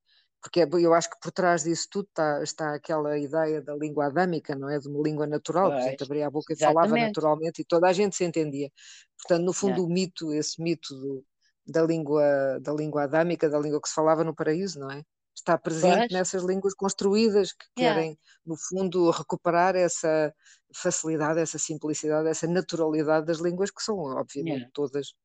porque 0.45 0.61
é, 0.61 0.69
eu 0.71 0.93
acho 0.93 1.09
que 1.09 1.19
por 1.19 1.31
trás 1.31 1.63
disso 1.63 1.87
tudo 1.89 2.07
está, 2.07 2.43
está 2.43 2.75
aquela 2.75 3.17
ideia 3.17 3.63
da 3.63 3.73
língua 3.73 4.05
adâmica, 4.05 4.53
não 4.53 4.69
é? 4.69 4.77
De 4.77 4.87
uma 4.87 5.01
língua 5.01 5.25
natural, 5.25 5.71
que 5.71 5.77
a 5.77 5.89
gente 5.89 6.03
abria 6.03 6.27
a 6.27 6.29
boca 6.29 6.53
e 6.53 6.55
falava 6.55 6.95
naturalmente 6.95 7.63
e 7.63 7.65
toda 7.65 7.87
a 7.87 7.93
gente 7.93 8.15
se 8.15 8.23
entendia. 8.23 8.69
Portanto, 9.17 9.43
no 9.43 9.51
fundo, 9.51 9.83
o 9.83 9.89
mito, 9.89 10.31
esse 10.31 10.61
mito 10.61 10.93
do, 10.93 11.25
da, 11.65 11.81
língua, 11.81 12.59
da 12.61 12.71
língua 12.71 13.05
adâmica, 13.05 13.49
da 13.49 13.57
língua 13.57 13.81
que 13.81 13.89
se 13.89 13.95
falava 13.95 14.23
no 14.23 14.35
paraíso, 14.35 14.79
não 14.79 14.91
é? 14.91 15.01
Está 15.35 15.57
presente 15.57 15.97
pois. 15.97 16.11
nessas 16.11 16.43
línguas 16.43 16.75
construídas 16.75 17.51
que 17.51 17.65
querem, 17.75 18.15
no 18.45 18.55
fundo, 18.55 19.09
recuperar 19.09 19.75
essa 19.75 20.31
facilidade, 20.75 21.39
essa 21.39 21.57
simplicidade, 21.57 22.29
essa 22.29 22.45
naturalidade 22.45 23.25
das 23.25 23.39
línguas 23.39 23.71
que 23.71 23.81
são, 23.81 23.97
obviamente, 23.97 24.57
yeah. 24.57 24.71
todas, 24.75 25.15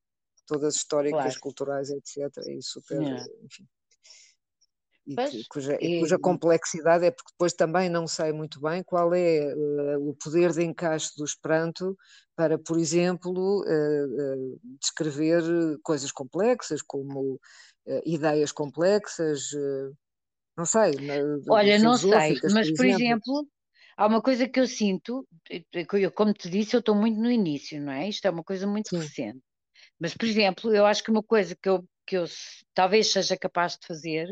todas 0.47 0.77
históricas, 0.77 1.25
claro. 1.25 1.41
culturais, 1.41 1.91
etc. 1.91 2.35
E 2.49 2.63
super, 2.63 3.03
enfim 3.45 3.69
e 5.13 5.17
que, 5.17 5.49
cuja, 5.49 5.75
é... 5.75 6.01
cuja, 6.01 6.19
complexidade 6.19 7.05
é 7.05 7.11
porque 7.11 7.33
depois 7.33 7.53
também 7.53 7.89
não 7.89 8.07
sei 8.07 8.33
muito 8.33 8.61
bem 8.61 8.83
qual 8.83 9.15
é 9.15 9.55
uh, 9.55 10.09
o 10.09 10.15
poder 10.15 10.53
de 10.53 10.65
encaixe 10.65 11.11
do 11.17 11.25
Esperanto 11.25 11.97
para, 12.37 12.59
por 12.59 12.79
exemplo, 12.79 13.63
uh, 13.63 13.65
uh, 13.65 14.61
descrever 14.81 15.43
coisas 15.83 16.11
complexas, 16.13 16.83
como 16.83 17.41
ideias 18.05 18.53
complexas, 18.53 19.51
não 20.57 20.65
sei. 20.65 20.93
Olha, 21.49 21.79
não 21.79 21.97
sei, 21.97 22.39
mas 22.53 22.69
por, 22.69 22.77
por 22.77 22.87
exemplo, 22.87 23.01
exemplo 23.07 23.49
há 23.97 24.07
uma 24.07 24.23
coisa 24.23 24.49
que 24.49 24.59
eu 24.59 24.67
sinto, 24.67 25.27
eu, 25.93 26.11
como 26.13 26.33
te 26.33 26.49
disse, 26.49 26.75
eu 26.75 26.81
estou 26.81 26.95
muito 26.95 27.21
no 27.21 27.31
início, 27.31 27.81
não 27.81 27.93
é? 27.93 28.09
Isto 28.09 28.27
é 28.27 28.31
uma 28.31 28.43
coisa 28.43 28.67
muito 28.67 28.89
Sim. 28.89 28.99
recente. 28.99 29.41
Mas, 30.01 30.15
por 30.15 30.27
exemplo, 30.27 30.75
eu 30.75 30.87
acho 30.87 31.05
que 31.05 31.11
uma 31.11 31.23
coisa 31.23 31.55
que 31.55 31.69
eu, 31.69 31.85
que 32.07 32.17
eu 32.17 32.25
talvez 32.73 33.13
seja 33.13 33.37
capaz 33.37 33.77
de 33.77 33.87
fazer 33.87 34.27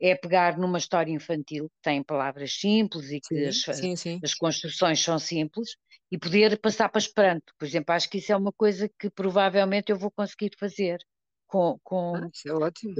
é 0.00 0.14
pegar 0.14 0.58
numa 0.58 0.78
história 0.78 1.12
infantil 1.12 1.68
que 1.68 1.82
tem 1.82 2.02
palavras 2.02 2.52
simples 2.52 3.10
e 3.10 3.20
que 3.20 3.50
sim, 3.52 3.70
as, 3.70 3.76
sim, 3.78 3.96
sim. 3.96 4.20
as, 4.22 4.34
construções 4.34 5.02
são 5.02 5.18
simples 5.18 5.76
e 6.10 6.18
poder 6.18 6.58
passar 6.60 6.88
para 6.88 7.00
Esperanto. 7.00 7.52
Por 7.58 7.66
exemplo, 7.66 7.94
acho 7.94 8.08
que 8.08 8.18
isso 8.18 8.32
é 8.32 8.36
uma 8.36 8.52
coisa 8.52 8.90
que 8.98 9.10
provavelmente 9.10 9.90
eu 9.90 9.98
vou 9.98 10.10
conseguir 10.10 10.52
fazer 10.58 10.98
com. 11.46 11.78
com... 11.82 12.16
Ah, 12.16 12.30
isso 12.32 12.48
é 12.48 12.52
ótimo. 12.52 12.94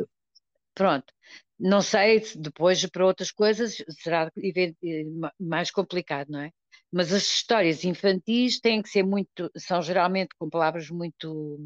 Pronto. 0.74 1.12
Não 1.58 1.82
sei, 1.82 2.22
depois 2.36 2.86
para 2.86 3.04
outras 3.04 3.32
coisas 3.32 3.82
será 3.90 4.30
mais 5.38 5.72
complicado, 5.72 6.28
não 6.30 6.40
é? 6.40 6.52
Mas 6.90 7.12
as 7.12 7.24
histórias 7.24 7.84
infantis 7.84 8.60
têm 8.60 8.80
que 8.80 8.88
ser 8.88 9.02
muito, 9.02 9.50
são 9.56 9.82
geralmente 9.82 10.30
com 10.38 10.48
palavras 10.48 10.88
muito 10.88 11.58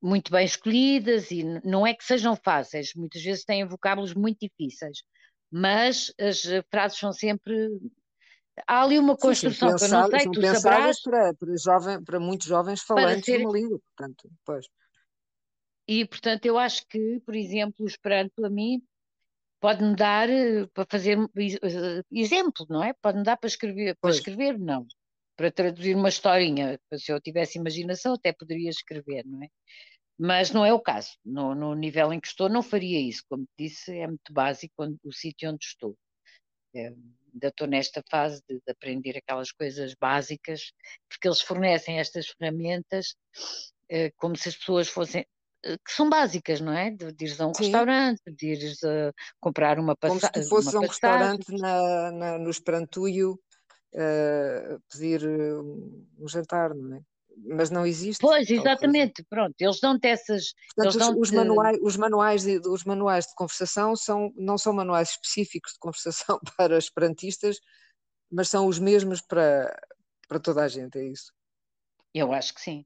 muito 0.00 0.30
bem 0.30 0.44
escolhidas 0.44 1.30
e 1.30 1.42
não 1.64 1.86
é 1.86 1.94
que 1.94 2.04
sejam 2.04 2.36
fáceis, 2.36 2.92
muitas 2.94 3.22
vezes 3.22 3.44
têm 3.44 3.66
vocábulos 3.66 4.14
muito 4.14 4.38
difíceis, 4.40 5.02
mas 5.50 6.12
as 6.20 6.42
frases 6.70 6.98
são 6.98 7.12
sempre. 7.12 7.68
Há 8.66 8.82
ali 8.82 8.98
uma 8.98 9.16
construção 9.16 9.76
sim, 9.78 9.78
sim, 9.78 9.90
que 9.90 9.94
eu 9.94 10.00
não 10.00 10.10
sei, 10.10 10.30
tu 10.30 10.60
sabrás. 10.60 11.02
Para, 11.02 11.34
para, 11.34 11.56
jovem, 11.56 12.02
para 12.04 12.20
muitos 12.20 12.46
jovens 12.46 12.82
falantes 12.82 13.24
ser... 13.24 13.38
de 13.38 13.44
uma 13.44 13.52
língua, 13.52 13.78
portanto, 13.78 14.30
pois. 14.44 14.66
E, 15.86 16.04
portanto, 16.04 16.44
eu 16.44 16.58
acho 16.58 16.86
que, 16.86 17.20
por 17.24 17.34
exemplo, 17.34 17.76
o 17.84 17.88
Esperanto 17.88 18.44
a 18.44 18.50
mim 18.50 18.82
pode-me 19.60 19.96
dar 19.96 20.28
eh, 20.28 20.66
para 20.74 20.86
fazer 20.90 21.18
eh, 21.36 22.02
exemplo, 22.12 22.66
não 22.68 22.84
é? 22.84 22.92
Pode-me 23.00 23.24
dar 23.24 23.36
para 23.36 23.48
escrever, 23.48 23.96
para 24.00 24.10
escrever, 24.10 24.58
não. 24.58 24.86
Para 25.38 25.52
traduzir 25.52 25.96
uma 25.96 26.10
historinha, 26.10 26.78
se 26.96 27.12
eu 27.12 27.20
tivesse 27.20 27.58
imaginação, 27.58 28.12
até 28.14 28.32
poderia 28.32 28.68
escrever, 28.68 29.24
não 29.24 29.42
é? 29.42 29.48
mas 30.18 30.50
não 30.50 30.66
é 30.66 30.72
o 30.72 30.80
caso. 30.80 31.10
No, 31.24 31.54
no, 31.54 31.74
nível 31.74 32.12
em 32.12 32.18
que 32.18 32.26
estou, 32.26 32.48
não 32.48 32.62
faria 32.62 33.00
isso. 33.00 33.22
Como 33.30 33.46
disse, 33.56 33.96
é 33.96 34.06
muito 34.06 34.32
básico 34.32 34.74
o 35.04 35.12
sítio 35.12 35.50
onde 35.50 35.64
estou. 35.64 35.96
É, 36.74 36.88
ainda 37.32 37.48
estou 37.48 37.66
nesta 37.66 38.02
fase 38.10 38.42
de, 38.48 38.56
de, 38.56 38.72
aprender 38.72 39.16
aquelas 39.16 39.52
coisas 39.52 39.94
básicas, 39.94 40.72
porque 41.08 41.28
eles 41.28 41.40
fornecem 41.40 41.98
estas 41.98 42.26
ferramentas 42.28 43.14
é, 43.88 44.10
como 44.16 44.36
se 44.36 44.48
as 44.48 44.56
pessoas 44.56 44.88
fossem. 44.88 45.24
É, 45.64 45.76
que 45.76 45.92
são 45.92 46.10
básicas, 46.10 46.60
não 46.60 46.72
é? 46.72 46.90
De, 46.90 47.12
de 47.12 47.24
ires 47.24 47.40
a 47.40 47.46
um 47.46 47.54
Sim. 47.54 47.64
restaurante, 47.64 48.20
de 48.26 48.46
ires 48.48 48.82
a 48.82 49.12
comprar 49.40 49.78
uma 49.78 49.96
passagem. 49.96 50.30
Como 50.32 50.42
se 50.42 50.48
fosse 50.50 50.76
um 50.76 50.80
restaurante 50.80 51.52
na, 51.52 52.12
na, 52.12 52.38
no 52.38 52.50
Esperantuio 52.50 53.40
uh, 53.94 54.80
pedir 54.90 55.26
um 55.26 56.26
jantar, 56.28 56.74
não 56.74 56.96
é? 56.96 57.00
mas 57.46 57.70
não 57.70 57.86
existe. 57.86 58.20
Pois, 58.20 58.50
exatamente, 58.50 59.24
pronto, 59.28 59.54
eles 59.58 59.80
dão-te 59.80 60.06
essas. 60.08 60.52
Portanto, 60.74 60.96
os, 60.96 61.28
os, 61.28 61.30
manuais, 61.30 61.78
os, 61.82 61.96
manuais 61.96 62.42
de, 62.42 62.58
os 62.68 62.84
manuais 62.84 63.26
de 63.26 63.34
conversação 63.34 63.94
são, 63.94 64.32
não 64.36 64.58
são 64.58 64.72
manuais 64.72 65.10
específicos 65.10 65.72
de 65.72 65.78
conversação 65.78 66.38
para 66.56 66.78
esperantistas, 66.78 67.58
mas 68.30 68.48
são 68.48 68.66
os 68.66 68.78
mesmos 68.78 69.20
para, 69.20 69.74
para 70.28 70.40
toda 70.40 70.62
a 70.62 70.68
gente, 70.68 70.98
é 70.98 71.04
isso? 71.04 71.32
Eu 72.12 72.32
acho 72.32 72.54
que 72.54 72.60
sim, 72.60 72.84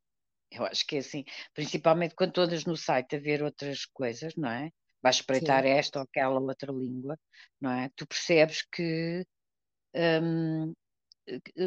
eu 0.50 0.64
acho 0.64 0.86
que 0.86 0.96
é 0.96 0.98
assim, 0.98 1.24
principalmente 1.54 2.14
quando 2.14 2.32
todas 2.32 2.64
no 2.64 2.76
site 2.76 3.16
a 3.16 3.20
ver 3.20 3.42
outras 3.42 3.86
coisas, 3.86 4.34
não 4.36 4.50
é? 4.50 4.70
Vais 5.02 5.16
espreitar 5.16 5.64
sim. 5.64 5.70
esta 5.70 5.98
ou 5.98 6.04
aquela 6.04 6.38
outra 6.38 6.72
língua, 6.72 7.18
não 7.60 7.70
é? 7.72 7.90
Tu 7.96 8.06
percebes 8.06 8.62
que. 8.70 9.26
Hum, 9.94 10.72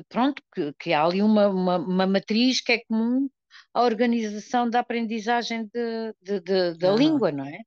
pronto, 0.09 0.41
que, 0.53 0.73
que 0.79 0.93
há 0.93 1.03
ali 1.03 1.21
uma, 1.21 1.47
uma, 1.47 1.77
uma, 1.77 2.07
matriz 2.07 2.61
que 2.61 2.73
é 2.73 2.83
comum 2.85 3.29
à 3.73 3.83
organização 3.83 4.69
da 4.69 4.79
aprendizagem 4.79 5.69
de, 5.73 6.13
de, 6.21 6.39
de 6.41 6.77
da 6.77 6.93
ah. 6.93 6.95
língua, 6.95 7.31
não 7.31 7.45
é? 7.45 7.59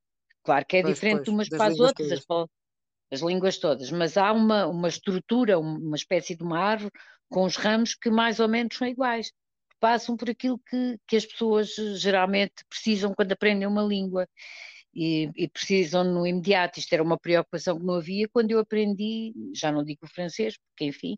Claro 0.42 0.64
que 0.66 0.76
é 0.78 0.82
pois, 0.82 0.94
diferente 0.94 1.24
pois, 1.24 1.28
umas 1.28 1.48
para 1.48 1.66
as 1.66 1.78
outras, 1.78 2.12
as, 2.12 2.24
as, 3.12 3.20
línguas 3.20 3.58
todas, 3.58 3.90
mas 3.90 4.16
há 4.16 4.32
uma, 4.32 4.66
uma 4.66 4.88
estrutura, 4.88 5.58
uma 5.58 5.96
espécie 5.96 6.34
de 6.34 6.42
uma 6.42 6.58
árvore 6.58 6.92
com 7.28 7.44
os 7.44 7.56
ramos 7.56 7.94
que 7.94 8.10
mais 8.10 8.40
ou 8.40 8.48
menos 8.48 8.76
são 8.76 8.86
iguais, 8.86 9.28
que 9.28 9.76
passam 9.80 10.16
por 10.16 10.30
aquilo 10.30 10.58
que, 10.58 10.96
que 11.06 11.16
as 11.16 11.26
pessoas 11.26 11.74
geralmente 11.96 12.64
precisam 12.68 13.12
quando 13.14 13.32
aprendem 13.32 13.68
uma 13.68 13.82
língua. 13.82 14.26
E, 14.94 15.30
e, 15.36 15.46
precisam 15.48 16.02
no 16.02 16.26
imediato. 16.26 16.80
Isto 16.80 16.92
era 16.94 17.02
uma 17.02 17.18
preocupação 17.18 17.78
que 17.78 17.84
não 17.84 17.96
havia 17.96 18.26
quando 18.26 18.50
eu 18.50 18.58
aprendi, 18.58 19.32
já 19.54 19.70
não 19.70 19.84
digo 19.84 20.00
o 20.02 20.08
francês, 20.08 20.56
porque 20.58 20.86
enfim, 20.86 21.16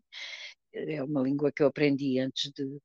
é 0.73 1.03
uma 1.03 1.21
língua 1.21 1.51
que 1.51 1.63
eu 1.63 1.67
aprendi 1.67 2.19
antes 2.19 2.51
de, 2.51 2.79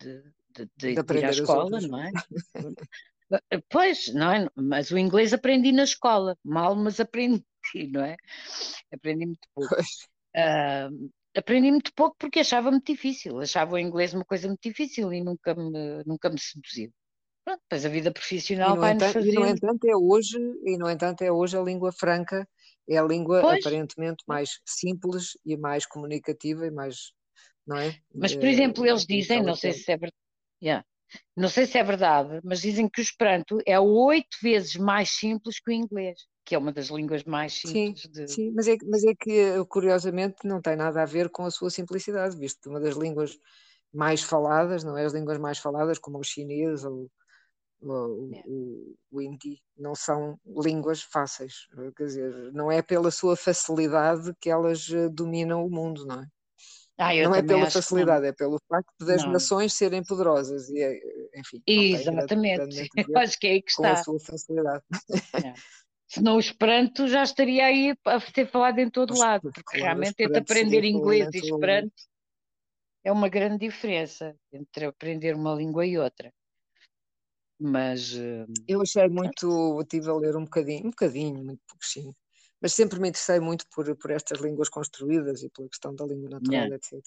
de, 0.00 0.22
de, 0.54 0.68
de, 0.76 0.90
ir 0.90 1.24
à 1.24 1.30
escola, 1.30 1.80
não 1.80 2.02
é? 2.02 2.10
pois, 3.70 4.12
não 4.14 4.32
é? 4.32 4.48
Mas 4.54 4.90
o 4.90 4.98
inglês 4.98 5.32
aprendi 5.32 5.72
na 5.72 5.84
escola, 5.84 6.36
mal, 6.44 6.74
mas 6.74 7.00
aprendi, 7.00 7.44
não 7.90 8.04
é? 8.04 8.16
Aprendi 8.92 9.26
muito 9.26 9.48
pouco. 9.54 9.74
Uh, 9.74 11.10
aprendi 11.36 11.70
muito 11.70 11.92
pouco 11.94 12.16
porque 12.18 12.40
achava 12.40 12.70
muito 12.70 12.92
difícil, 12.92 13.38
achava 13.40 13.74
o 13.74 13.78
inglês 13.78 14.14
uma 14.14 14.24
coisa 14.24 14.48
muito 14.48 14.62
difícil 14.62 15.12
e 15.12 15.22
nunca 15.22 15.54
me, 15.54 16.02
nunca 16.04 16.30
me 16.30 16.38
seduziu. 16.38 16.92
Pronto, 17.44 17.60
depois 17.62 17.86
a 17.86 17.88
vida 17.88 18.12
profissional 18.12 18.76
vai 18.76 18.94
nos 18.94 19.12
fazer. 19.12 19.30
E 19.30 19.34
no 19.34 19.46
entanto 19.46 19.84
é 19.86 19.96
hoje, 19.96 20.38
e 20.64 20.76
no 20.76 20.90
entanto 20.90 21.22
é 21.22 21.32
hoje 21.32 21.56
a 21.56 21.62
língua 21.62 21.90
franca, 21.92 22.46
é 22.88 22.96
a 22.96 23.02
língua 23.02 23.40
pois. 23.40 23.60
aparentemente 23.60 24.24
mais 24.26 24.60
simples 24.66 25.36
e 25.44 25.56
mais 25.56 25.86
comunicativa 25.86 26.66
e 26.66 26.70
mais, 26.70 27.12
não 27.66 27.76
é? 27.76 27.96
Mas 28.14 28.34
por 28.34 28.46
exemplo, 28.46 28.86
eles 28.86 29.04
dizem, 29.04 29.42
não 29.42 29.54
sei 29.54 29.72
se 29.72 29.90
é 29.92 29.96
verdade, 29.96 30.16
yeah. 30.62 30.84
não 31.36 31.48
sei 31.48 31.66
se 31.66 31.78
é 31.78 31.84
verdade, 31.84 32.40
mas 32.42 32.60
dizem 32.60 32.88
que 32.88 33.00
o 33.00 33.02
Esperanto 33.02 33.60
é 33.66 33.78
oito 33.78 34.36
vezes 34.42 34.76
mais 34.76 35.10
simples 35.10 35.60
que 35.60 35.70
o 35.70 35.74
inglês, 35.74 36.18
que 36.44 36.54
é 36.54 36.58
uma 36.58 36.72
das 36.72 36.88
línguas 36.88 37.24
mais 37.24 37.52
simples 37.52 38.02
sim, 38.02 38.10
de... 38.10 38.28
Sim, 38.28 38.52
mas 38.52 38.66
é, 38.66 38.76
mas 38.86 39.04
é 39.04 39.14
que 39.14 39.64
curiosamente 39.68 40.36
não 40.44 40.62
tem 40.62 40.76
nada 40.76 41.02
a 41.02 41.06
ver 41.06 41.28
com 41.28 41.44
a 41.44 41.50
sua 41.50 41.70
simplicidade, 41.70 42.38
visto 42.38 42.60
que 42.62 42.68
uma 42.68 42.80
das 42.80 42.96
línguas 42.96 43.38
mais 43.92 44.22
faladas, 44.22 44.82
não 44.84 44.96
é? 44.96 45.04
As 45.04 45.12
línguas 45.12 45.38
mais 45.38 45.58
faladas, 45.58 45.98
como 45.98 46.18
o 46.18 46.24
chinês 46.24 46.84
ou 46.84 47.10
o, 47.80 48.30
o, 48.46 48.96
o 49.10 49.22
hindi 49.22 49.60
não 49.76 49.94
são 49.94 50.38
línguas 50.46 51.02
fáceis, 51.02 51.68
quer 51.96 52.04
dizer, 52.04 52.52
não 52.52 52.70
é 52.70 52.82
pela 52.82 53.10
sua 53.10 53.36
facilidade 53.36 54.32
que 54.40 54.50
elas 54.50 54.88
eh, 54.90 55.08
dominam 55.08 55.64
o 55.64 55.70
mundo, 55.70 56.04
não 56.04 56.20
é? 56.20 56.26
Ah, 56.98 57.14
não 57.14 57.34
é 57.34 57.42
pela 57.42 57.70
facilidade, 57.70 58.26
é 58.26 58.32
pelo 58.32 58.58
facto 58.68 58.92
das 59.06 59.22
não. 59.22 59.32
nações 59.32 59.72
serem 59.72 60.02
poderosas 60.02 60.68
e, 60.68 60.80
eh, 60.80 61.00
enfim. 61.36 61.62
Exatamente, 61.64 62.88
eu 63.08 63.18
acho 63.18 63.38
que 63.38 63.46
é 63.46 63.50
aí 63.52 63.62
que 63.62 63.70
está. 63.70 63.94
Com 63.94 64.00
a 64.00 64.04
sua 64.04 64.20
facilidade. 64.20 64.84
É. 65.34 65.54
Senão 66.08 66.36
o 66.36 66.40
Esperanto 66.40 67.06
já 67.06 67.22
estaria 67.22 67.66
aí 67.66 67.94
a 68.04 68.18
ser 68.18 68.50
falado 68.50 68.78
em 68.78 68.90
todo 68.90 69.16
lado, 69.16 69.42
porque 69.54 69.78
claro, 69.78 69.84
realmente 69.84 70.20
entre 70.20 70.38
aprender 70.38 70.82
inglês 70.84 71.28
e 71.32 71.38
Esperanto 71.38 71.92
é 73.04 73.12
uma 73.12 73.28
grande 73.28 73.58
diferença 73.58 74.34
entre 74.52 74.86
aprender 74.86 75.36
uma 75.36 75.54
língua 75.54 75.86
e 75.86 75.96
outra. 75.98 76.32
Mas. 77.60 78.12
Uh, 78.12 78.46
eu 78.66 78.80
achei 78.82 79.08
muito. 79.08 79.80
Estive 79.80 80.10
a 80.10 80.14
ler 80.14 80.36
um 80.36 80.44
bocadinho, 80.44 80.86
um 80.86 80.90
bocadinho, 80.90 81.44
muito 81.44 81.60
pouquinho, 81.68 82.14
mas 82.60 82.72
sempre 82.72 83.00
me 83.00 83.08
interessei 83.08 83.40
muito 83.40 83.64
por, 83.74 83.94
por 83.96 84.10
estas 84.10 84.40
línguas 84.40 84.68
construídas 84.68 85.42
e 85.42 85.50
pela 85.50 85.68
questão 85.68 85.94
da 85.94 86.04
língua 86.06 86.30
natural, 86.30 86.52
yeah. 86.52 86.76
etc. 86.76 87.00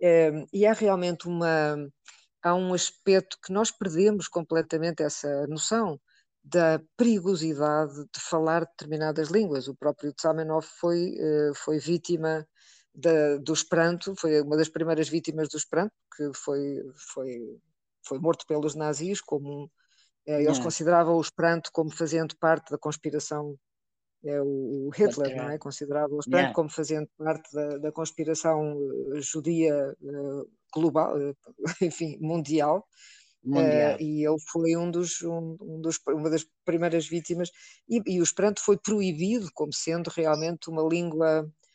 É, 0.00 0.44
e 0.52 0.66
há 0.66 0.72
realmente 0.72 1.26
uma. 1.26 1.76
Há 2.42 2.54
um 2.54 2.74
aspecto 2.74 3.38
que 3.44 3.52
nós 3.52 3.72
perdemos 3.72 4.28
completamente 4.28 5.02
essa 5.02 5.46
noção 5.48 5.98
da 6.46 6.80
perigosidade 6.96 8.04
de 8.04 8.20
falar 8.20 8.60
determinadas 8.60 9.30
línguas. 9.30 9.66
O 9.66 9.74
próprio 9.74 10.12
Tsamenov 10.12 10.64
foi, 10.64 11.16
eh, 11.18 11.50
foi 11.56 11.78
vítima 11.78 12.46
da, 12.94 13.36
do 13.38 13.52
Esperanto, 13.52 14.14
foi 14.16 14.40
uma 14.40 14.56
das 14.56 14.68
primeiras 14.68 15.08
vítimas 15.08 15.48
do 15.48 15.58
Esperanto, 15.58 15.92
que 16.16 16.30
foi, 16.34 16.80
foi 17.14 17.58
foi 18.06 18.18
morto 18.18 18.46
pelos 18.46 18.74
nazis, 18.74 19.20
como 19.20 19.70
eh, 20.26 20.42
eles 20.42 20.58
consideravam 20.58 21.16
o 21.16 21.20
Esperanto 21.20 21.70
como 21.72 21.90
fazendo 21.90 22.36
parte 22.36 22.70
da 22.70 22.78
conspiração, 22.78 23.56
é, 24.24 24.40
o, 24.42 24.90
Hitler, 24.92 25.36
não 25.36 25.50
é? 25.50 25.58
Considerava 25.58 26.12
o 26.12 26.18
Esperanto 26.18 26.54
como 26.54 26.68
fazendo 26.68 27.08
parte 27.16 27.52
da, 27.52 27.78
da 27.78 27.92
conspiração 27.92 28.76
uh, 28.76 29.20
judia 29.20 29.94
uh, 30.00 30.50
global, 30.74 31.16
uh, 31.16 31.36
enfim, 31.80 32.18
mundial. 32.20 32.84
mundial. 33.44 34.00
e 34.00 34.26
ele 34.26 34.40
foi 34.50 34.76
um 34.76 34.90
dos, 34.90 35.22
um, 35.22 35.56
um 35.60 35.80
dos, 35.80 36.00
uma 36.08 36.28
das 36.28 36.44
primeiras 36.64 37.06
vítimas, 37.06 37.50
e, 37.88 38.02
e 38.04 38.20
o 38.20 38.24
Esperanto 38.24 38.60
foi 38.60 38.76
proibido 38.76 39.48
como 39.54 39.72
sendo 39.72 40.08
realmente 40.08 40.68
uma 40.68 40.82
língua 40.82 41.48
eh, 41.48 41.65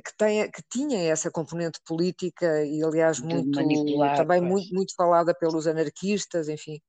que, 0.00 0.16
tem, 0.16 0.50
que 0.50 0.62
tinha 0.70 0.98
essa 1.00 1.30
componente 1.30 1.78
política 1.84 2.64
e, 2.64 2.82
aliás, 2.82 3.20
muito, 3.20 3.50
também 3.50 4.40
muito, 4.40 4.74
muito 4.74 4.94
falada 4.94 5.34
pelos 5.34 5.66
anarquistas, 5.66 6.48
enfim. 6.48 6.80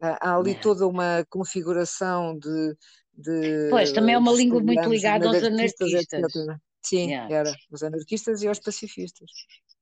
Há 0.00 0.36
ali 0.36 0.52
é. 0.52 0.58
toda 0.60 0.86
uma 0.86 1.24
configuração 1.28 2.38
de, 2.38 2.76
de. 3.12 3.68
Pois, 3.70 3.92
também 3.92 4.14
é 4.14 4.18
uma 4.18 4.32
língua 4.32 4.60
muito 4.60 4.88
ligada 4.88 5.26
aos 5.26 5.42
anarquistas. 5.42 5.92
Etc. 5.92 6.58
Sim, 6.84 7.10
yeah. 7.10 7.34
era. 7.34 7.52
Os 7.70 7.82
anarquistas 7.82 8.42
e 8.42 8.48
aos 8.48 8.60
pacifistas. 8.60 9.30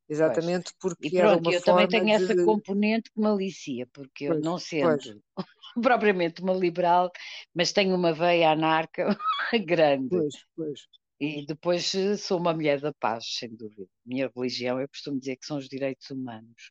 Exatamente 0.08 0.72
pois. 0.80 0.94
porque 0.94 1.08
e 1.08 1.20
pronto, 1.20 1.50
eu 1.50 1.62
também 1.62 1.88
tenho 1.88 2.04
de... 2.04 2.12
essa 2.12 2.44
componente 2.44 3.10
que 3.12 3.20
me 3.20 3.26
alicia, 3.26 3.86
porque 3.92 4.28
pois, 4.28 4.38
eu 4.38 4.44
não 4.44 4.58
sendo 4.58 5.22
propriamente 5.82 6.42
uma 6.42 6.54
liberal, 6.54 7.10
mas 7.54 7.72
tenho 7.72 7.94
uma 7.94 8.12
veia 8.12 8.52
anarca 8.52 9.16
grande. 9.66 10.08
Pois, 10.08 10.34
pois. 10.54 10.80
E 11.18 11.46
depois 11.46 11.94
eh, 11.94 12.16
sou 12.16 12.38
uma 12.38 12.52
mulher 12.52 12.80
da 12.80 12.92
paz, 12.92 13.24
sem 13.38 13.54
dúvida. 13.54 13.88
Minha 14.04 14.30
religião, 14.34 14.80
eu 14.80 14.88
costumo 14.88 15.18
dizer 15.18 15.36
que 15.36 15.46
são 15.46 15.56
os 15.56 15.68
direitos 15.68 16.10
humanos. 16.10 16.70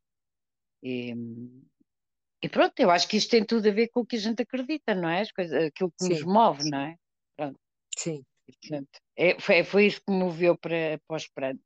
E, 0.83 1.13
e 2.43 2.49
pronto, 2.49 2.79
eu 2.79 2.91
acho 2.91 3.07
que 3.07 3.17
isto 3.17 3.31
tem 3.31 3.43
tudo 3.43 3.67
a 3.67 3.71
ver 3.71 3.87
com 3.89 4.01
o 4.01 4.05
que 4.05 4.17
a 4.17 4.19
gente 4.19 4.43
acredita, 4.43 4.93
não 4.93 5.09
é? 5.09 5.21
As 5.21 5.31
coisas, 5.31 5.63
aquilo 5.63 5.91
que 5.91 6.05
Sim. 6.05 6.09
nos 6.09 6.23
move, 6.23 6.69
não 6.69 6.79
é? 6.79 6.95
Pronto. 7.35 7.59
Sim. 7.97 8.23
Portanto, 8.45 8.99
é, 9.17 9.39
foi, 9.39 9.63
foi 9.63 9.87
isso 9.87 10.01
que 10.05 10.11
me 10.11 10.19
moveu 10.19 10.55
para, 10.55 10.99
para 11.07 11.15
o 11.15 11.17
Esperanto. 11.17 11.63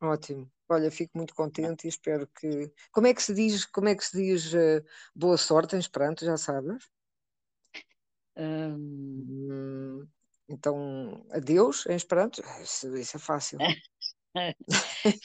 Ótimo. 0.00 0.48
Olha, 0.68 0.90
fico 0.90 1.16
muito 1.16 1.34
contente 1.34 1.84
e 1.84 1.88
espero 1.88 2.28
que. 2.28 2.72
Como 2.92 3.06
é 3.06 3.14
que 3.14 3.22
se 3.22 3.34
diz, 3.34 3.64
como 3.66 3.88
é 3.88 3.96
que 3.96 4.04
se 4.04 4.16
diz 4.16 4.52
uh, 4.54 4.84
boa 5.14 5.36
sorte 5.36 5.74
em 5.74 5.78
Esperanto, 5.78 6.24
já 6.24 6.36
sabes? 6.36 6.88
Hum... 8.36 10.06
Então, 10.48 11.24
adeus 11.30 11.86
em 11.86 11.96
Esperanto, 11.96 12.42
isso, 12.62 12.94
isso 12.96 13.16
é 13.16 13.20
fácil. 13.20 13.58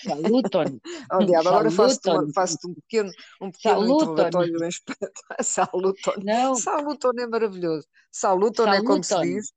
Saluton. 0.03 0.79
Oh, 1.11 1.25
diabo, 1.25 1.49
agora 1.49 1.71
faço-te 1.71 2.33
faço 2.33 2.57
um 2.67 2.73
pequeno, 2.75 3.11
um 3.41 3.51
pequeno 3.51 3.95
interrogatório 3.95 4.63
em 4.63 4.67
Esperanto. 4.67 5.21
Saluton. 5.41 6.13
Não. 6.23 6.55
Saluton 6.55 7.11
é 7.19 7.27
maravilhoso. 7.27 7.87
Saluton, 8.11 8.65
Saluton. 8.65 8.81
é 8.81 8.85
como 8.85 9.03
se 9.03 9.21
diz. 9.21 9.51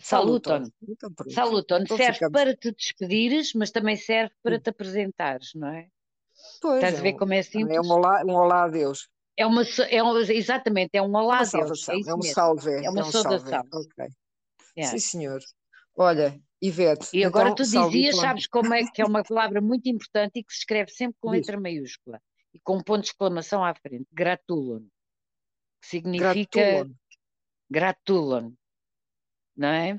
Saluton. 0.00 0.64
Então, 0.82 1.10
Saluton 1.30 1.78
então, 1.78 1.96
serve 1.96 2.14
ficamos... 2.14 2.32
para 2.32 2.56
te 2.56 2.72
despedires, 2.72 3.52
mas 3.54 3.70
também 3.70 3.96
serve 3.96 4.34
para 4.42 4.58
te 4.58 4.70
apresentares, 4.70 5.52
não 5.54 5.68
é? 5.68 5.86
Pois, 6.60 6.76
Estás 6.76 6.94
é 6.94 6.98
a 6.98 7.00
ver 7.02 7.12
como 7.12 7.32
é 7.32 7.42
simples? 7.42 7.76
É 7.76 7.80
um 7.80 7.90
olá, 7.90 8.22
um 8.26 8.34
olá 8.34 8.64
a 8.64 8.68
Deus. 8.68 9.08
É 9.36 9.46
uma, 9.46 9.62
é 9.88 10.02
um, 10.02 10.18
exatamente, 10.18 10.90
é 10.94 11.00
um 11.02 11.14
olá 11.14 11.38
é 11.38 11.42
a 11.42 11.44
Deus. 11.44 11.88
É, 11.88 11.92
é 11.92 12.14
um 12.14 12.22
salve. 12.22 12.84
É 12.84 12.90
uma 12.90 13.00
é 13.00 13.04
um 13.04 13.12
saudação. 13.12 13.62
Ok. 13.72 14.08
Yeah. 14.76 14.98
Sim, 14.98 14.98
senhor. 14.98 15.40
Olha, 15.96 16.40
Ivete. 16.60 17.08
E 17.12 17.24
agora 17.24 17.50
então, 17.50 17.56
tu 17.56 17.62
dizias, 17.64 18.16
sabes 18.16 18.46
como 18.46 18.72
é 18.72 18.84
que 18.84 19.02
é 19.02 19.04
uma 19.04 19.22
palavra 19.24 19.60
muito 19.60 19.88
importante 19.88 20.38
e 20.38 20.44
que 20.44 20.52
se 20.52 20.60
escreve 20.60 20.90
sempre 20.90 21.16
com 21.20 21.30
letra 21.30 21.60
maiúscula 21.60 22.20
e 22.54 22.60
com 22.60 22.76
um 22.76 22.82
ponto 22.82 23.02
de 23.02 23.08
exclamação 23.08 23.64
à 23.64 23.74
frente. 23.74 24.06
Gratulon. 24.12 24.82
Que 25.80 25.88
significa. 25.88 26.60
Gratulon. 26.60 26.94
Gratulon. 27.70 28.52
Não 29.56 29.68
é? 29.68 29.98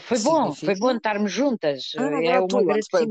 Foi 0.00 0.18
bom, 0.18 0.52
significa... 0.52 0.66
foi 0.66 0.76
bom 0.76 0.96
estarmos 0.96 1.32
juntas. 1.32 1.92
Ah, 1.96 2.24
é 2.24 2.40
uma 2.40 2.48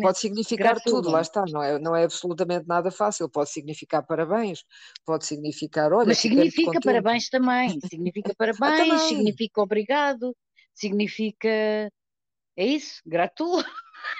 pode 0.01 0.19
significar 0.19 0.81
tudo, 0.81 1.09
lá 1.09 1.21
está, 1.21 1.45
não 1.47 1.63
é, 1.63 1.79
não 1.79 1.95
é 1.95 2.03
absolutamente 2.03 2.67
nada 2.67 2.91
fácil. 2.91 3.29
Pode 3.29 3.49
significar 3.51 4.05
parabéns, 4.05 4.63
pode 5.05 5.25
significar 5.25 5.93
olha. 5.93 6.07
Mas 6.07 6.17
significa 6.17 6.79
parabéns 6.83 7.29
também, 7.29 7.79
significa 7.89 8.33
parabéns, 8.37 8.61
ah, 8.61 8.77
também. 8.77 8.99
significa 8.99 9.61
obrigado, 9.61 10.35
significa. 10.81 11.49
É 11.49 12.65
isso? 12.65 13.01
Gratulo. 13.05 13.63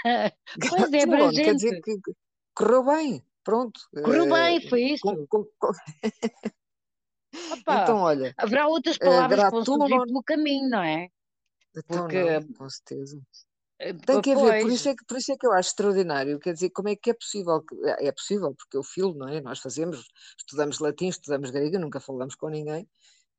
pois 0.69 0.93
é, 0.93 1.05
para 1.05 1.31
quer 1.31 1.55
dizer 1.55 1.81
que 1.81 1.99
correu 2.53 2.85
bem, 2.85 3.25
pronto. 3.43 3.79
Correu 4.03 4.29
bem, 4.29 4.57
eh, 4.57 4.69
foi 4.69 4.81
isso. 4.83 5.01
Com, 5.01 5.27
com, 5.27 5.45
com... 5.59 5.71
Opa, 7.53 7.83
então, 7.83 7.97
olha. 7.97 8.33
Haverá 8.37 8.67
outras 8.67 8.97
eh, 8.99 9.05
palavras 9.05 9.43
que 9.43 9.51
vão 9.51 9.65
surgir 9.65 10.05
pelo 10.05 10.23
caminho, 10.23 10.69
não 10.69 10.83
é? 10.83 11.09
Então, 11.75 12.01
Porque. 12.01 12.39
Não, 12.39 12.53
com 12.53 12.69
certeza. 12.69 13.21
Eh, 13.79 13.93
Tem 13.93 14.21
que 14.21 14.31
haver, 14.31 14.61
por 14.61 14.71
isso, 14.71 14.89
é 14.89 14.95
que, 14.95 15.05
por 15.05 15.17
isso 15.17 15.31
é 15.31 15.37
que 15.37 15.47
eu 15.47 15.53
acho 15.53 15.69
extraordinário, 15.69 16.39
quer 16.39 16.53
dizer, 16.53 16.69
como 16.69 16.89
é 16.89 16.95
que 16.95 17.09
é 17.09 17.13
possível, 17.13 17.63
é 17.99 18.11
possível, 18.11 18.53
porque 18.53 18.77
eu 18.77 18.83
filo, 18.83 19.15
não 19.15 19.27
é? 19.27 19.41
Nós 19.41 19.59
fazemos, 19.59 20.05
estudamos 20.37 20.79
latim, 20.79 21.07
estudamos 21.07 21.49
grego, 21.49 21.79
nunca 21.79 21.99
falamos 21.99 22.35
com 22.35 22.49
ninguém, 22.49 22.87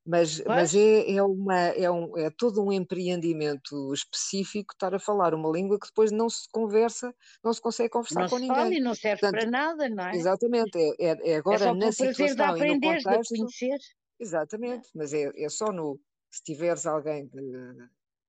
mas, 0.04 0.42
mas 0.44 0.74
é, 0.74 1.12
é, 1.12 1.22
uma, 1.22 1.58
é, 1.58 1.90
um, 1.90 2.18
é 2.18 2.28
todo 2.30 2.62
um 2.62 2.72
empreendimento 2.72 3.92
específico 3.94 4.74
estar 4.74 4.92
a 4.94 4.98
falar 4.98 5.32
uma 5.32 5.48
língua 5.50 5.78
que 5.78 5.86
depois 5.86 6.10
não 6.10 6.28
se 6.28 6.48
conversa, 6.50 7.14
não 7.42 7.52
se 7.52 7.60
consegue 7.60 7.90
conversar 7.90 8.22
não 8.22 8.28
com 8.28 8.38
ninguém. 8.38 8.56
Fala 8.56 8.74
e 8.74 8.80
não 8.80 8.94
serve 8.94 9.20
Portanto, 9.20 9.40
para 9.40 9.50
nada, 9.50 9.88
não 9.88 10.04
é? 10.04 10.16
Exatamente, 10.16 10.76
é, 10.76 10.88
é, 10.88 11.06
é, 11.06 11.30
é 11.32 11.36
agora 11.36 11.56
é 11.56 11.68
só 11.68 11.74
na 11.74 11.92
situação 11.92 12.36
de 12.36 12.42
aprender, 12.42 12.86
e 12.86 12.96
no 12.96 13.02
contexto. 13.02 13.34
De 13.34 13.40
conhecer. 13.40 13.78
Exatamente, 14.18 14.88
mas 14.94 15.12
é, 15.12 15.30
é 15.36 15.48
só 15.48 15.72
no 15.72 16.00
se 16.30 16.42
tiveres 16.42 16.86
alguém 16.86 17.30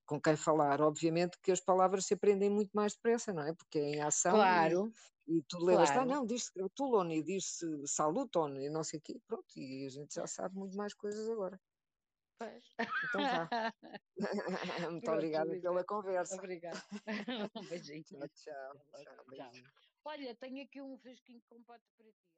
com 0.06 0.20
quem 0.20 0.36
falar, 0.36 0.80
obviamente 0.80 1.38
que 1.42 1.50
as 1.50 1.60
palavras 1.60 2.06
se 2.06 2.14
aprendem 2.14 2.50
muito 2.50 2.70
mais 2.72 2.92
depressa, 2.92 3.32
não 3.32 3.42
é? 3.42 3.54
Porque 3.54 3.78
é 3.78 3.96
em 3.96 4.00
ação. 4.02 4.32
Claro. 4.32 4.92
E, 5.26 5.42
tu 5.48 5.58
claro. 5.58 6.00
ah, 6.00 6.04
não, 6.04 6.26
diz-se 6.26 6.52
Tulon 6.74 7.10
e 7.10 7.22
diz-se 7.22 7.66
Saluton 7.86 8.56
e 8.56 8.68
não 8.68 8.84
sei 8.84 8.98
o 8.98 9.02
quê, 9.02 9.18
pronto, 9.26 9.46
e 9.56 9.86
a 9.86 9.88
gente 9.88 10.14
já 10.14 10.26
sabe 10.26 10.54
muito 10.54 10.76
mais 10.76 10.92
coisas 10.94 11.28
agora. 11.30 11.58
Pois. 12.38 12.64
Então 13.08 13.22
vá. 13.22 13.48
muito 14.90 15.04
pronto, 15.04 15.12
obrigada 15.12 15.60
pela 15.60 15.84
conversa. 15.84 16.36
Obrigada. 16.36 16.82
um 17.56 17.68
beijinho. 17.68 18.04
Tchau, 18.04 18.28
tchau. 18.34 18.80
tchau, 18.92 19.24
tchau. 19.34 19.50
Olha, 20.04 20.34
tenho 20.34 20.62
aqui 20.62 20.82
um 20.82 20.98
fresquinho 20.98 21.40
com 21.48 21.62
pote 21.62 21.84
para 21.96 22.06
ti. 22.06 22.34